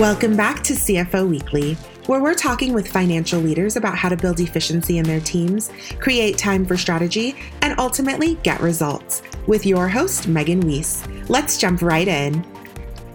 Welcome 0.00 0.34
back 0.34 0.62
to 0.62 0.72
CFO 0.72 1.28
Weekly, 1.28 1.74
where 2.06 2.22
we're 2.22 2.32
talking 2.32 2.72
with 2.72 2.88
financial 2.90 3.38
leaders 3.38 3.76
about 3.76 3.98
how 3.98 4.08
to 4.08 4.16
build 4.16 4.40
efficiency 4.40 4.96
in 4.96 5.04
their 5.04 5.20
teams, 5.20 5.70
create 5.98 6.38
time 6.38 6.64
for 6.64 6.78
strategy, 6.78 7.36
and 7.60 7.78
ultimately 7.78 8.36
get 8.36 8.62
results. 8.62 9.20
With 9.46 9.66
your 9.66 9.88
host, 9.88 10.26
Megan 10.26 10.60
Weiss. 10.60 11.06
Let's 11.28 11.58
jump 11.58 11.82
right 11.82 12.08
in. 12.08 12.42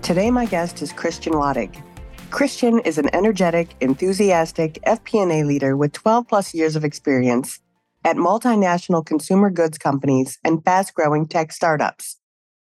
Today, 0.04 0.30
my 0.30 0.46
guest 0.46 0.84
is 0.84 0.94
Christian 0.94 1.34
Wattig. 1.34 1.82
Christian 2.30 2.78
is 2.82 3.00
an 3.00 3.10
energetic, 3.16 3.76
enthusiastic 3.82 4.78
FP&A 4.86 5.44
leader 5.44 5.76
with 5.76 5.92
12 5.92 6.28
plus 6.28 6.54
years 6.54 6.76
of 6.76 6.86
experience 6.86 7.62
at 8.04 8.16
multinational 8.16 9.04
consumer 9.04 9.50
goods 9.50 9.80
companies 9.80 10.38
and 10.44 10.64
fast-growing 10.64 11.26
tech 11.26 11.52
startups. 11.52 12.18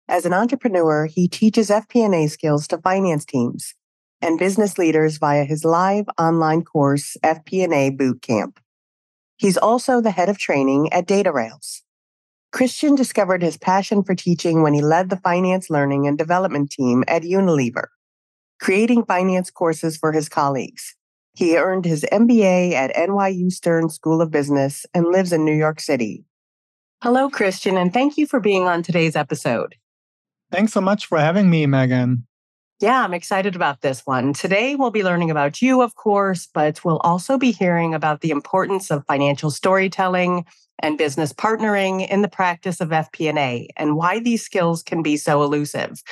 As 0.09 0.25
an 0.25 0.33
entrepreneur, 0.33 1.05
he 1.05 1.29
teaches 1.29 1.69
FP&A 1.69 2.29
skills 2.29 2.67
to 2.69 2.79
finance 2.79 3.27
teams 3.27 3.75
and 4.21 4.39
business 4.39 4.79
leaders 4.79 5.19
via 5.19 5.45
his 5.45 5.65
live 5.65 6.07
online 6.19 6.63
course, 6.63 7.17
FP&A 7.25 7.91
Bootcamp. 7.91 8.59
He's 9.37 9.57
also 9.57 10.01
the 10.01 10.11
head 10.11 10.29
of 10.29 10.39
training 10.39 10.93
at 10.93 11.07
DataRails. 11.07 11.83
Christian 12.51 12.95
discovered 12.95 13.43
his 13.43 13.57
passion 13.57 14.03
for 14.03 14.15
teaching 14.15 14.63
when 14.63 14.75
he 14.75 14.81
led 14.81 15.11
the 15.11 15.17
finance 15.19 15.71
learning 15.71 16.07
and 16.07 16.17
development 16.17 16.71
team 16.71 17.05
at 17.07 17.23
Unilever, 17.23 17.87
creating 18.61 19.05
finance 19.05 19.51
courses 19.51 19.97
for 19.97 20.13
his 20.13 20.29
colleagues. 20.29 20.97
He 21.35 21.57
earned 21.57 21.85
his 21.85 22.05
MBA 22.11 22.73
at 22.73 22.95
NYU 22.97 23.53
Stern 23.53 23.91
School 23.91 24.21
of 24.21 24.31
Business 24.31 24.87
and 24.93 25.07
lives 25.07 25.33
in 25.33 25.45
New 25.45 25.55
York 25.55 25.79
City. 25.81 26.25
Hello, 27.03 27.29
Christian, 27.29 27.77
and 27.77 27.93
thank 27.93 28.17
you 28.17 28.27
for 28.27 28.41
being 28.41 28.65
on 28.65 28.83
today's 28.83 29.15
episode. 29.15 29.77
Thanks 30.51 30.73
so 30.73 30.81
much 30.81 31.07
for 31.07 31.19
having 31.19 31.49
me, 31.49 31.67
Megan. 31.67 32.27
Yeah, 32.81 33.03
I'm 33.03 33.13
excited 33.13 33.57
about 33.57 33.81
this 33.81 34.03
one. 34.07 34.33
Today, 34.33 34.77
we'll 34.77 34.93
be 34.93 35.03
learning 35.03 35.33
about 35.33 35.61
you, 35.61 35.83
of 35.83 35.97
course, 35.97 36.47
but 36.55 36.85
we'll 36.85 36.99
also 36.99 37.37
be 37.37 37.51
hearing 37.51 37.93
about 37.93 38.21
the 38.21 38.31
importance 38.31 38.93
of 38.93 39.05
financial 39.07 39.51
storytelling 39.51 40.45
and 40.79 40.97
business 40.97 41.33
partnering 41.33 42.09
in 42.09 42.23
the 42.23 42.29
practice 42.29 42.81
of 42.81 42.91
FP&A 42.91 43.69
and 43.77 43.97
why 43.97 44.21
these 44.21 44.45
skills 44.45 44.85
can 44.85 45.03
be 45.03 45.17
so 45.17 45.43
elusive. 45.43 46.05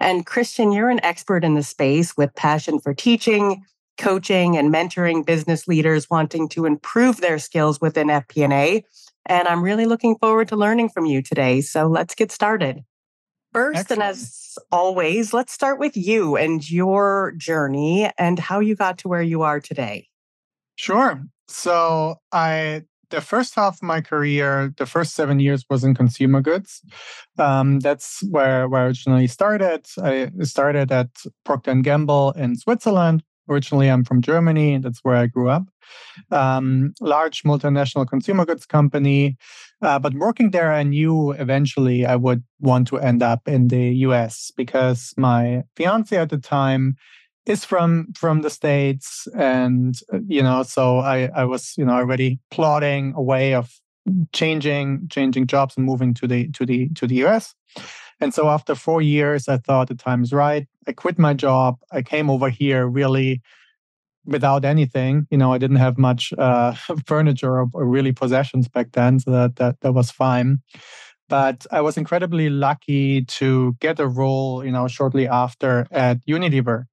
And 0.00 0.24
Christian, 0.24 0.72
you're 0.72 0.88
an 0.88 1.04
expert 1.04 1.44
in 1.44 1.56
the 1.56 1.62
space 1.62 2.16
with 2.16 2.34
passion 2.34 2.80
for 2.80 2.94
teaching, 2.94 3.62
coaching, 3.98 4.56
and 4.56 4.72
mentoring 4.72 5.26
business 5.26 5.68
leaders 5.68 6.08
wanting 6.08 6.48
to 6.48 6.64
improve 6.64 7.20
their 7.20 7.38
skills 7.38 7.82
within 7.82 8.06
FP&A. 8.06 8.82
And 9.26 9.46
I'm 9.46 9.62
really 9.62 9.84
looking 9.84 10.16
forward 10.16 10.48
to 10.48 10.56
learning 10.56 10.88
from 10.88 11.04
you 11.04 11.20
today. 11.20 11.60
So 11.60 11.86
let's 11.86 12.14
get 12.14 12.32
started. 12.32 12.82
First, 13.54 13.78
Excellent. 13.78 14.02
and 14.02 14.10
as 14.10 14.58
always, 14.72 15.32
let's 15.32 15.52
start 15.52 15.78
with 15.78 15.96
you 15.96 16.36
and 16.36 16.68
your 16.68 17.32
journey 17.36 18.10
and 18.18 18.36
how 18.38 18.58
you 18.58 18.74
got 18.74 18.98
to 18.98 19.08
where 19.08 19.22
you 19.22 19.42
are 19.42 19.60
today. 19.60 20.08
Sure. 20.74 21.22
So, 21.46 22.16
I 22.32 22.82
the 23.10 23.20
first 23.20 23.54
half 23.54 23.76
of 23.76 23.82
my 23.82 24.00
career, 24.00 24.74
the 24.76 24.86
first 24.86 25.14
seven 25.14 25.38
years 25.38 25.64
was 25.70 25.84
in 25.84 25.94
consumer 25.94 26.40
goods. 26.40 26.82
Um, 27.38 27.78
that's 27.78 28.24
where, 28.28 28.68
where 28.68 28.82
I 28.82 28.86
originally 28.86 29.28
started. 29.28 29.86
I 30.02 30.30
started 30.42 30.90
at 30.90 31.10
Procter 31.44 31.74
& 31.74 31.82
Gamble 31.82 32.32
in 32.32 32.56
Switzerland. 32.56 33.22
Originally, 33.48 33.88
I'm 33.88 34.04
from 34.04 34.22
Germany. 34.22 34.74
and 34.74 34.84
That's 34.84 35.00
where 35.02 35.16
I 35.16 35.26
grew 35.26 35.48
up. 35.48 35.64
Um, 36.30 36.94
large 37.00 37.42
multinational 37.42 38.08
consumer 38.08 38.44
goods 38.44 38.66
company. 38.66 39.36
Uh, 39.82 39.98
but 39.98 40.14
working 40.14 40.50
there, 40.50 40.72
I 40.72 40.82
knew 40.82 41.32
eventually 41.32 42.06
I 42.06 42.16
would 42.16 42.42
want 42.60 42.88
to 42.88 42.98
end 42.98 43.22
up 43.22 43.46
in 43.46 43.68
the 43.68 43.90
US 44.06 44.50
because 44.56 45.12
my 45.16 45.64
fiance 45.76 46.16
at 46.16 46.30
the 46.30 46.38
time 46.38 46.96
is 47.46 47.64
from 47.64 48.06
from 48.14 48.40
the 48.40 48.50
states 48.50 49.28
and 49.36 49.98
uh, 50.12 50.18
you 50.26 50.42
know 50.42 50.62
so 50.62 50.98
i 50.98 51.28
i 51.36 51.44
was 51.44 51.74
you 51.76 51.84
know 51.84 51.92
already 51.92 52.38
plotting 52.50 53.12
a 53.16 53.22
way 53.22 53.54
of 53.54 53.70
changing 54.32 55.06
changing 55.10 55.46
jobs 55.46 55.76
and 55.76 55.84
moving 55.84 56.14
to 56.14 56.26
the 56.26 56.48
to 56.52 56.64
the 56.64 56.88
to 56.90 57.06
the 57.06 57.16
us 57.16 57.54
and 58.20 58.34
so 58.34 58.48
after 58.48 58.74
four 58.74 59.02
years 59.02 59.48
i 59.48 59.56
thought 59.56 59.88
the 59.88 59.94
time 59.94 60.22
is 60.22 60.32
right 60.32 60.66
i 60.86 60.92
quit 60.92 61.18
my 61.18 61.34
job 61.34 61.76
i 61.92 62.02
came 62.02 62.30
over 62.30 62.48
here 62.48 62.86
really 62.86 63.40
without 64.26 64.64
anything. 64.64 65.26
You 65.30 65.38
know, 65.38 65.52
I 65.52 65.58
didn't 65.58 65.76
have 65.76 65.98
much 65.98 66.32
uh, 66.36 66.72
furniture 67.06 67.60
or, 67.60 67.66
or, 67.72 67.86
really 67.86 68.12
possessions 68.12 68.68
back 68.68 68.92
then, 68.92 69.20
so 69.20 69.30
that, 69.30 69.56
that 69.56 69.80
that 69.80 69.92
was 69.92 70.10
fine. 70.10 70.62
But 71.28 71.66
I 71.70 71.80
was 71.80 71.96
incredibly 71.96 72.50
lucky 72.50 73.24
to 73.24 73.76
get 73.80 73.98
a 73.98 74.06
role, 74.06 74.64
you 74.64 74.70
know, 74.70 74.88
shortly 74.88 75.26
after 75.26 75.86
at 75.90 76.24
Unilever. 76.26 76.84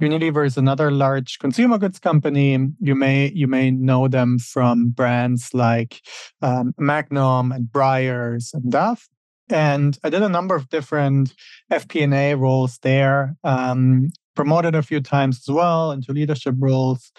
Unilever 0.00 0.46
is 0.46 0.56
another 0.56 0.90
large 0.90 1.38
consumer 1.38 1.78
goods 1.78 1.98
company. 1.98 2.58
You 2.80 2.94
may 2.94 3.30
you 3.34 3.46
may 3.46 3.70
know 3.70 4.08
them 4.08 4.38
from 4.38 4.90
brands 4.90 5.52
like 5.52 6.00
um, 6.40 6.74
Magnum 6.78 7.52
and 7.52 7.66
Breyers 7.66 8.54
and 8.54 8.70
Dove. 8.70 9.08
And 9.52 9.98
I 10.02 10.10
did 10.10 10.22
a 10.22 10.28
number 10.28 10.54
of 10.54 10.68
different 10.70 11.34
FP&A 11.70 12.34
roles 12.34 12.78
there. 12.78 13.36
Um, 13.44 14.10
promoted 14.34 14.74
a 14.74 14.82
few 14.82 15.00
times 15.00 15.40
as 15.46 15.52
well 15.52 15.92
into 15.92 16.12
leadership 16.12 16.54
roles. 16.58 17.12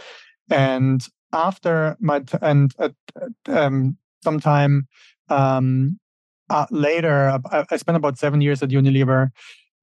And 0.50 1.06
after 1.32 1.96
my 2.00 2.20
t- 2.22 2.38
and 2.42 2.74
uh, 2.80 2.90
um, 3.48 3.98
sometime 4.24 4.88
um, 5.30 6.00
uh, 6.50 6.66
later, 6.72 7.40
I, 7.52 7.66
I, 7.70 7.78
spent 7.78 7.96
about 7.96 8.18
seven 8.18 8.42
years 8.42 8.62
at 8.62 8.70
Unilever. 8.70 9.30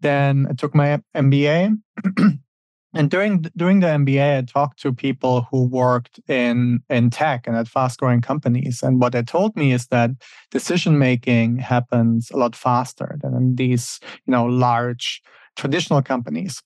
Then 0.00 0.46
I 0.50 0.54
took 0.54 0.74
my 0.74 1.00
MBA. 1.14 1.78
and 2.92 3.08
during 3.08 3.42
during 3.56 3.80
the 3.80 3.86
MBA, 3.86 4.38
I 4.38 4.42
talked 4.42 4.80
to 4.82 4.92
people 4.92 5.46
who 5.50 5.64
worked 5.64 6.18
in 6.28 6.80
in 6.90 7.10
tech 7.10 7.46
and 7.46 7.56
at 7.56 7.68
fast 7.68 8.00
growing 8.00 8.20
companies. 8.20 8.82
And 8.82 9.00
what 9.00 9.12
they 9.12 9.22
told 9.22 9.56
me 9.56 9.72
is 9.72 9.86
that 9.88 10.10
decision 10.50 10.98
making 10.98 11.58
happens 11.58 12.30
a 12.30 12.36
lot 12.36 12.56
faster 12.56 13.16
than 13.22 13.34
in 13.34 13.54
these 13.54 14.00
you 14.26 14.32
know 14.32 14.44
large 14.44 15.22
traditional 15.56 16.02
companies. 16.02 16.62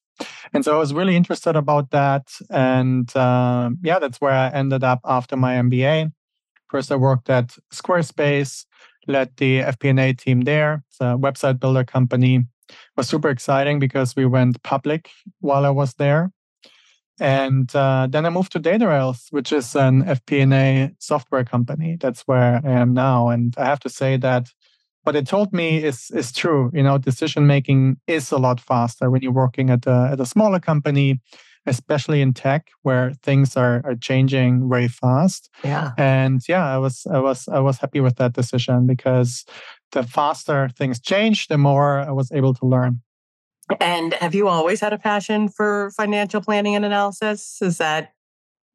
And 0.52 0.64
so 0.64 0.74
I 0.74 0.78
was 0.78 0.94
really 0.94 1.16
interested 1.16 1.56
about 1.56 1.90
that. 1.90 2.28
And 2.50 3.14
uh, 3.16 3.70
yeah, 3.82 3.98
that's 3.98 4.20
where 4.20 4.32
I 4.32 4.48
ended 4.48 4.84
up 4.84 5.00
after 5.04 5.36
my 5.36 5.56
MBA. 5.56 6.12
First, 6.70 6.90
I 6.90 6.96
worked 6.96 7.28
at 7.28 7.56
Squarespace, 7.72 8.64
led 9.06 9.36
the 9.36 9.60
FP&A 9.60 10.14
team 10.14 10.42
there. 10.42 10.84
It's 10.88 11.00
a 11.00 11.16
website 11.16 11.60
builder 11.60 11.84
company. 11.84 12.44
Was 12.96 13.08
super 13.08 13.28
exciting 13.30 13.78
because 13.78 14.16
we 14.16 14.26
went 14.26 14.62
public 14.62 15.10
while 15.40 15.64
I 15.66 15.70
was 15.70 15.94
there. 15.94 16.30
And 17.20 17.74
uh, 17.76 18.08
then 18.10 18.26
I 18.26 18.30
moved 18.30 18.52
to 18.52 18.60
DataRails, 18.60 19.28
which 19.30 19.52
is 19.52 19.76
an 19.76 20.02
FP&A 20.02 20.90
software 20.98 21.44
company. 21.44 21.96
That's 22.00 22.22
where 22.22 22.60
I 22.64 22.70
am 22.70 22.92
now. 22.92 23.28
And 23.28 23.54
I 23.56 23.66
have 23.66 23.80
to 23.80 23.88
say 23.88 24.16
that 24.16 24.48
what 25.04 25.14
it 25.14 25.26
told 25.26 25.52
me 25.52 25.82
is 25.84 26.10
is 26.12 26.32
true. 26.32 26.70
You 26.74 26.82
know, 26.82 26.98
decision 26.98 27.46
making 27.46 27.98
is 28.06 28.32
a 28.32 28.38
lot 28.38 28.60
faster 28.60 29.10
when 29.10 29.22
you're 29.22 29.32
working 29.32 29.70
at 29.70 29.86
a 29.86 30.08
at 30.12 30.20
a 30.20 30.26
smaller 30.26 30.58
company, 30.58 31.20
especially 31.66 32.20
in 32.20 32.32
tech 32.32 32.70
where 32.82 33.12
things 33.22 33.56
are 33.56 33.82
are 33.84 33.94
changing 33.94 34.68
very 34.68 34.88
fast. 34.88 35.50
Yeah. 35.62 35.92
And 35.98 36.40
yeah, 36.48 36.64
I 36.64 36.78
was 36.78 37.06
I 37.06 37.18
was 37.18 37.48
I 37.48 37.60
was 37.60 37.78
happy 37.78 38.00
with 38.00 38.16
that 38.16 38.32
decision 38.32 38.86
because 38.86 39.44
the 39.92 40.02
faster 40.02 40.70
things 40.76 41.00
change, 41.00 41.48
the 41.48 41.58
more 41.58 42.00
I 42.00 42.10
was 42.10 42.30
able 42.32 42.54
to 42.54 42.66
learn. 42.66 43.00
And 43.80 44.14
have 44.14 44.34
you 44.34 44.48
always 44.48 44.80
had 44.80 44.92
a 44.92 44.98
passion 44.98 45.48
for 45.48 45.90
financial 45.96 46.40
planning 46.40 46.74
and 46.74 46.84
analysis? 46.84 47.58
Is 47.62 47.78
that 47.78 48.12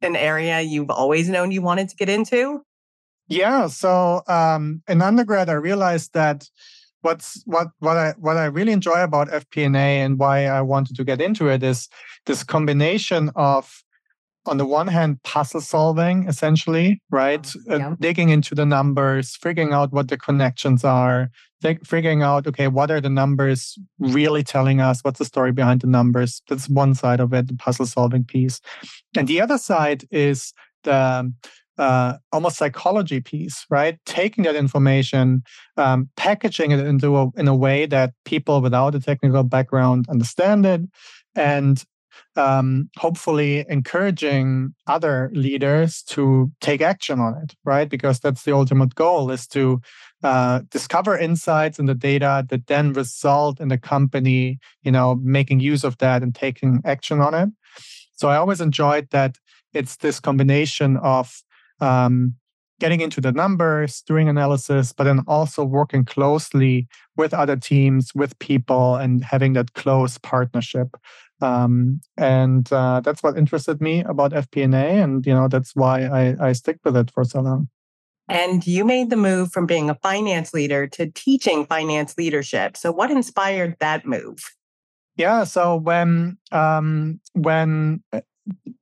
an 0.02 0.16
area 0.16 0.62
you've 0.62 0.90
always 0.90 1.30
known 1.30 1.52
you 1.52 1.62
wanted 1.62 1.90
to 1.90 1.96
get 1.96 2.10
into? 2.10 2.64
Yeah. 3.28 3.68
So 3.68 4.24
um, 4.28 4.82
in 4.88 5.02
undergrad, 5.02 5.50
I 5.50 5.54
realized 5.54 6.14
that 6.14 6.50
what's 7.02 7.44
what 7.46 7.68
what 7.80 7.98
I 7.98 8.14
what 8.18 8.38
I 8.38 8.46
really 8.46 8.72
enjoy 8.72 9.04
about 9.04 9.30
FP&A 9.30 10.02
and 10.02 10.18
why 10.18 10.46
I 10.46 10.62
wanted 10.62 10.96
to 10.98 11.04
get 11.04 11.22
into 11.22 11.48
it 11.48 11.64
is 11.64 11.88
this 12.26 12.44
combination 12.44 13.30
of 13.36 13.84
on 14.46 14.58
the 14.58 14.66
one 14.66 14.88
hand 14.88 15.22
puzzle 15.24 15.62
solving 15.62 16.28
essentially 16.28 17.02
right? 17.12 17.52
Uh, 17.70 17.78
yeah. 17.78 17.90
uh, 17.90 17.96
digging 18.00 18.30
into 18.30 18.56
the 18.56 18.66
numbers 18.66 19.36
figuring 19.36 19.74
out 19.74 19.92
what 19.92 20.08
the 20.08 20.18
connections 20.18 20.84
are 20.84 21.30
th- 21.62 21.80
figuring 21.84 22.22
out 22.22 22.48
okay 22.48 22.68
what 22.68 22.92
are 22.92 23.02
the 23.02 23.10
numbers 23.10 23.78
really 24.00 24.44
telling 24.44 24.82
us? 24.82 25.00
What's 25.02 25.20
the 25.20 25.26
story 25.26 25.52
behind 25.52 25.82
the 25.82 25.88
numbers? 25.88 26.42
That's 26.50 26.70
one 26.70 26.96
side 26.96 27.20
of 27.20 27.34
it 27.34 27.48
the 27.48 27.56
puzzle 27.56 27.86
solving 27.86 28.24
piece. 28.24 28.62
And 29.16 29.28
the 29.28 29.42
other 29.42 29.58
side 29.58 30.06
is 30.12 30.54
the 30.84 31.32
uh, 31.78 32.18
almost 32.34 32.58
psychology 32.58 33.22
piece, 33.22 33.66
right? 33.70 33.98
Taking 34.06 34.44
that 34.44 34.56
information, 34.56 35.44
um, 35.78 36.10
packaging 36.18 36.72
it 36.72 36.86
into 36.86 37.16
a, 37.18 37.30
in 37.38 37.48
a 37.48 37.56
way 37.56 37.86
that 37.86 38.12
people 38.26 38.62
without 38.62 38.96
a 38.96 39.00
technical 39.00 39.44
background 39.44 40.06
understand 40.10 40.66
it, 40.66 40.82
and 41.36 41.84
um, 42.36 42.90
hopefully 42.98 43.66
encouraging 43.70 44.74
other 44.88 45.30
leaders 45.34 46.04
to 46.04 46.52
take 46.62 46.82
action 46.82 47.20
on 47.20 47.36
it, 47.44 47.56
right? 47.64 47.90
Because 47.90 48.20
that's 48.20 48.44
the 48.44 48.54
ultimate 48.54 48.96
goal 48.96 49.32
is 49.32 49.48
to 49.48 49.82
uh, 50.24 50.62
discover 50.70 51.18
insights 51.18 51.80
in 51.80 51.86
the 51.86 51.96
data 51.96 52.46
that 52.50 52.68
then 52.68 52.94
result 52.94 53.60
in 53.60 53.70
the 53.70 53.78
company, 53.78 54.60
you 54.84 54.92
know, 54.92 55.16
making 55.16 55.60
use 55.60 55.84
of 55.84 55.98
that 56.00 56.24
and 56.24 56.36
taking 56.36 56.82
action 56.86 57.22
on 57.22 57.34
it. 57.34 57.50
So 58.14 58.30
I 58.30 58.38
always 58.38 58.62
enjoyed 58.62 59.10
that 59.12 59.38
it's 59.74 59.98
this 59.98 60.20
combination 60.20 60.98
of 60.98 61.42
um, 61.80 62.36
getting 62.80 63.02
into 63.02 63.22
the 63.22 63.32
numbers, 63.32 64.02
doing 64.02 64.30
analysis, 64.30 64.94
but 64.94 65.04
then 65.04 65.22
also 65.28 65.64
working 65.64 66.06
closely 66.06 66.88
with 67.16 67.34
other 67.34 67.56
teams, 67.56 68.12
with 68.16 68.38
people, 68.40 68.96
and 68.96 69.24
having 69.24 69.54
that 69.54 69.74
close 69.74 70.18
partnership. 70.18 70.96
Um, 71.42 72.02
and 72.18 72.72
uh, 72.72 73.02
that's 73.02 73.24
what 73.24 73.38
interested 73.38 73.82
me 73.82 74.02
about 74.02 74.34
FP&A, 74.34 75.02
and 75.02 75.26
you 75.26 75.34
know 75.34 75.48
that's 75.48 75.76
why 75.76 76.04
I, 76.04 76.50
I 76.50 76.52
stick 76.54 76.78
with 76.84 76.98
it 76.98 77.12
for 77.12 77.24
so 77.24 77.42
long. 77.42 77.70
And 78.28 78.66
you 78.68 78.86
made 78.86 79.10
the 79.10 79.16
move 79.16 79.52
from 79.52 79.66
being 79.66 79.90
a 79.90 79.96
finance 79.96 80.54
leader 80.54 80.86
to 80.88 81.10
teaching 81.12 81.66
finance 81.66 82.16
leadership. 82.18 82.78
So, 82.78 82.92
what 82.92 83.10
inspired 83.10 83.76
that 83.80 84.06
move? 84.06 84.40
Yeah, 85.16 85.44
so 85.46 85.76
when 85.76 86.38
um, 86.52 87.20
when 87.34 88.04
uh, 88.14 88.22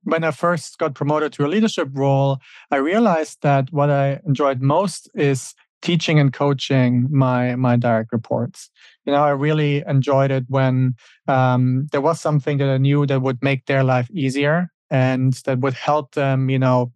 when 0.04 0.24
I 0.24 0.30
first 0.30 0.78
got 0.78 0.94
promoted 0.94 1.32
to 1.34 1.46
a 1.46 1.48
leadership 1.48 1.88
role, 1.92 2.38
I 2.70 2.76
realized 2.76 3.38
that 3.42 3.72
what 3.72 3.90
I 3.90 4.20
enjoyed 4.26 4.60
most 4.60 5.10
is 5.14 5.54
teaching 5.80 6.18
and 6.18 6.32
coaching 6.32 7.08
my 7.10 7.56
my 7.56 7.76
direct 7.76 8.12
reports. 8.12 8.70
You 9.08 9.14
know, 9.14 9.24
I 9.24 9.30
really 9.30 9.82
enjoyed 9.86 10.30
it 10.30 10.44
when 10.48 10.94
um, 11.28 11.86
there 11.92 12.02
was 12.02 12.20
something 12.20 12.58
that 12.58 12.68
I 12.68 12.76
knew 12.76 13.06
that 13.06 13.22
would 13.22 13.42
make 13.42 13.64
their 13.64 13.82
life 13.82 14.10
easier 14.10 14.68
and 14.90 15.32
that 15.46 15.60
would 15.60 15.72
help 15.72 16.12
them, 16.12 16.50
you 16.50 16.58
know, 16.58 16.92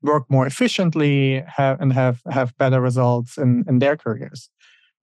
work 0.00 0.30
more 0.30 0.46
efficiently 0.46 1.42
have, 1.48 1.80
and 1.80 1.92
have 1.92 2.22
have 2.30 2.56
better 2.56 2.80
results 2.80 3.36
in 3.36 3.64
in 3.66 3.80
their 3.80 3.96
careers. 3.96 4.48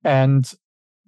And 0.05 0.49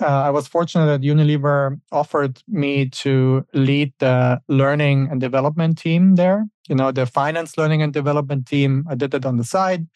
uh, 0.02 0.24
I 0.28 0.30
was 0.30 0.46
fortunate 0.46 0.88
that 0.88 1.07
Unilever 1.07 1.80
offered 1.90 2.42
me 2.50 2.90
to 2.90 3.46
lead 3.54 3.94
the 4.00 4.42
learning 4.50 5.07
and 5.10 5.22
development 5.22 5.78
team 5.78 6.16
there. 6.16 6.44
You 6.68 6.75
know, 6.75 6.92
the 6.92 7.06
finance 7.06 7.57
learning 7.57 7.81
and 7.81 7.94
development 7.94 8.46
team. 8.46 8.84
I 8.90 8.96
did 8.96 9.13
it 9.13 9.25
on 9.25 9.38
the 9.38 9.46
side 9.46 9.88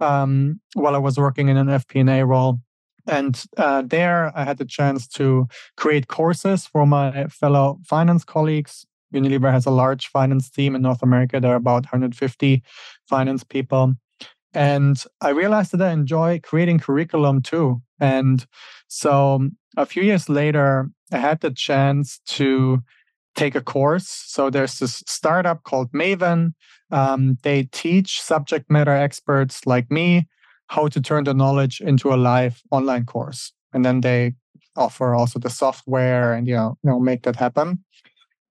um, 0.00 0.58
while 0.72 0.94
I 0.94 0.98
was 0.98 1.18
working 1.18 1.48
in 1.48 1.58
an 1.58 1.66
FP&A 1.66 2.24
role. 2.24 2.60
And 3.06 3.42
uh, 3.56 3.82
there, 3.82 4.32
I 4.36 4.44
had 4.44 4.58
the 4.58 4.64
chance 4.64 5.08
to 5.08 5.48
create 5.76 6.08
courses 6.08 6.66
for 6.66 6.86
my 6.86 7.26
fellow 7.26 7.80
finance 7.84 8.24
colleagues. 8.24 8.86
Unilever 9.12 9.52
has 9.52 9.66
a 9.66 9.70
large 9.70 10.08
finance 10.08 10.48
team 10.48 10.74
in 10.74 10.82
North 10.82 11.02
America. 11.02 11.40
There 11.40 11.52
are 11.52 11.56
about 11.56 11.84
150 11.84 12.62
finance 13.08 13.44
people. 13.44 13.94
And 14.54 15.02
I 15.20 15.30
realized 15.30 15.72
that 15.72 15.82
I 15.82 15.92
enjoy 15.92 16.40
creating 16.42 16.78
curriculum 16.78 17.42
too. 17.42 17.82
And 18.00 18.46
so 18.88 19.36
um, 19.36 19.56
a 19.76 19.86
few 19.86 20.02
years 20.02 20.28
later, 20.28 20.90
I 21.10 21.18
had 21.18 21.40
the 21.40 21.50
chance 21.50 22.20
to 22.26 22.82
take 23.34 23.54
a 23.54 23.62
course. 23.62 24.08
So 24.08 24.50
there's 24.50 24.78
this 24.78 25.02
startup 25.06 25.62
called 25.64 25.90
Maven. 25.92 26.52
Um, 26.90 27.38
they 27.42 27.64
teach 27.72 28.20
subject 28.20 28.70
matter 28.70 28.92
experts 28.92 29.66
like 29.66 29.90
me 29.90 30.26
how 30.72 30.88
to 30.88 31.00
turn 31.02 31.24
the 31.24 31.34
knowledge 31.34 31.82
into 31.82 32.14
a 32.14 32.16
live 32.16 32.62
online 32.70 33.04
course. 33.04 33.52
And 33.74 33.84
then 33.84 34.00
they 34.00 34.32
offer 34.74 35.14
also 35.14 35.38
the 35.38 35.50
software 35.50 36.32
and 36.32 36.48
you 36.48 36.56
know, 36.56 36.78
you 36.82 36.90
know 36.90 36.98
make 36.98 37.22
that 37.24 37.36
happen. 37.36 37.84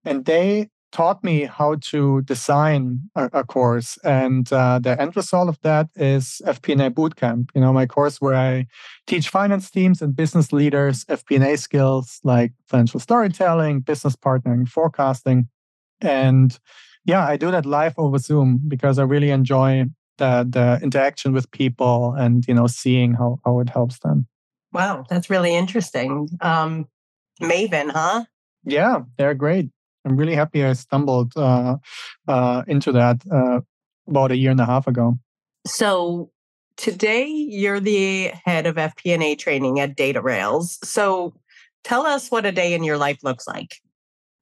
And 0.06 0.26
they 0.26 0.70
taught 0.92 1.24
me 1.24 1.46
how 1.46 1.78
to 1.82 2.22
design 2.22 3.00
a, 3.16 3.30
a 3.34 3.44
course. 3.44 3.98
And 4.04 4.52
uh, 4.54 4.78
the 4.80 5.02
end 5.02 5.16
result 5.16 5.50
of 5.50 5.60
that 5.62 5.88
is 5.96 6.42
FP&A 6.46 6.92
Bootcamp. 6.92 7.50
You 7.56 7.62
know, 7.62 7.74
my 7.74 7.88
course 7.88 8.22
where 8.22 8.36
I 8.36 8.68
teach 9.08 9.30
finance 9.30 9.72
teams 9.72 10.02
and 10.02 10.16
business 10.16 10.54
leaders 10.54 11.06
FP&A 11.06 11.58
skills 11.58 12.20
like 12.24 12.52
financial 12.68 13.00
storytelling, 13.00 13.80
business 13.80 14.16
partnering, 14.16 14.68
forecasting. 14.68 15.48
And 16.02 16.60
yeah, 17.06 17.26
I 17.26 17.38
do 17.38 17.50
that 17.50 17.66
live 17.66 17.96
over 17.98 18.20
Zoom 18.20 18.60
because 18.68 19.00
I 19.00 19.04
really 19.04 19.32
enjoy 19.32 19.86
the, 20.22 20.48
the 20.48 20.80
interaction 20.84 21.34
with 21.34 21.50
people 21.52 22.14
and, 22.14 22.48
you 22.48 22.54
know, 22.54 22.68
seeing 22.68 23.14
how, 23.14 23.40
how 23.44 23.60
it 23.60 23.70
helps 23.70 24.00
them. 24.00 24.28
Wow, 24.72 25.04
that's 25.10 25.30
really 25.30 25.56
interesting. 25.56 26.30
Um, 26.40 26.88
Maven, 27.42 27.92
huh? 27.92 28.26
Yeah, 28.64 29.00
they're 29.18 29.34
great. 29.34 29.70
I'm 30.06 30.16
really 30.16 30.36
happy 30.36 30.64
I 30.64 30.74
stumbled 30.74 31.34
uh, 31.36 31.78
uh, 32.28 32.64
into 32.68 32.92
that 32.92 33.22
uh, 33.32 33.62
about 34.08 34.32
a 34.32 34.38
year 34.38 34.52
and 34.52 34.60
a 34.60 34.66
half 34.66 34.88
ago. 34.88 35.18
So 35.66 36.32
today 36.78 37.26
you're 37.26 37.80
the 37.80 38.32
head 38.46 38.68
of 38.68 38.76
FP&A 38.76 39.36
training 39.36 39.80
at 39.80 39.96
Data 39.96 40.22
Rails. 40.22 40.78
So 40.84 41.34
tell 41.84 42.06
us 42.06 42.30
what 42.30 42.46
a 42.46 42.52
day 42.52 42.74
in 42.74 42.84
your 42.84 42.98
life 42.98 43.24
looks 43.24 43.48
like. 43.48 43.82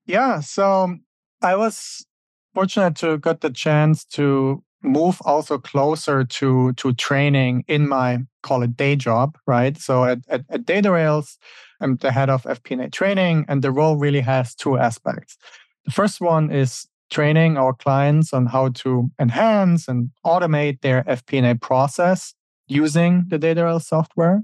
Yeah, 0.05 0.41
so 0.41 0.97
I 1.41 1.55
was 1.55 2.05
fortunate 2.53 2.95
to 2.97 3.17
get 3.17 3.41
the 3.41 3.49
chance 3.49 4.03
to 4.05 4.63
move 4.81 5.21
also 5.25 5.57
closer 5.57 6.23
to 6.23 6.73
to 6.73 6.93
training 6.93 7.63
in 7.67 7.87
my 7.87 8.19
call 8.41 8.63
it 8.63 8.77
day 8.77 8.95
job, 8.95 9.37
right? 9.45 9.77
So 9.77 10.05
at, 10.05 10.19
at, 10.29 10.45
at 10.49 10.65
Data 10.65 10.91
Rails, 10.91 11.37
I'm 11.81 11.97
the 11.97 12.11
head 12.11 12.29
of 12.29 12.43
FP&A 12.43 12.89
training, 12.89 13.45
and 13.47 13.61
the 13.61 13.71
role 13.71 13.97
really 13.97 14.21
has 14.21 14.55
two 14.55 14.77
aspects. 14.77 15.37
The 15.85 15.91
first 15.91 16.21
one 16.21 16.51
is 16.51 16.87
training 17.09 17.57
our 17.57 17.73
clients 17.73 18.33
on 18.33 18.45
how 18.45 18.69
to 18.69 19.09
enhance 19.19 19.87
and 19.87 20.11
automate 20.25 20.81
their 20.81 21.03
FP&A 21.03 21.55
process 21.55 22.33
using 22.67 23.25
the 23.29 23.37
Data 23.37 23.63
Rails 23.65 23.87
software. 23.87 24.43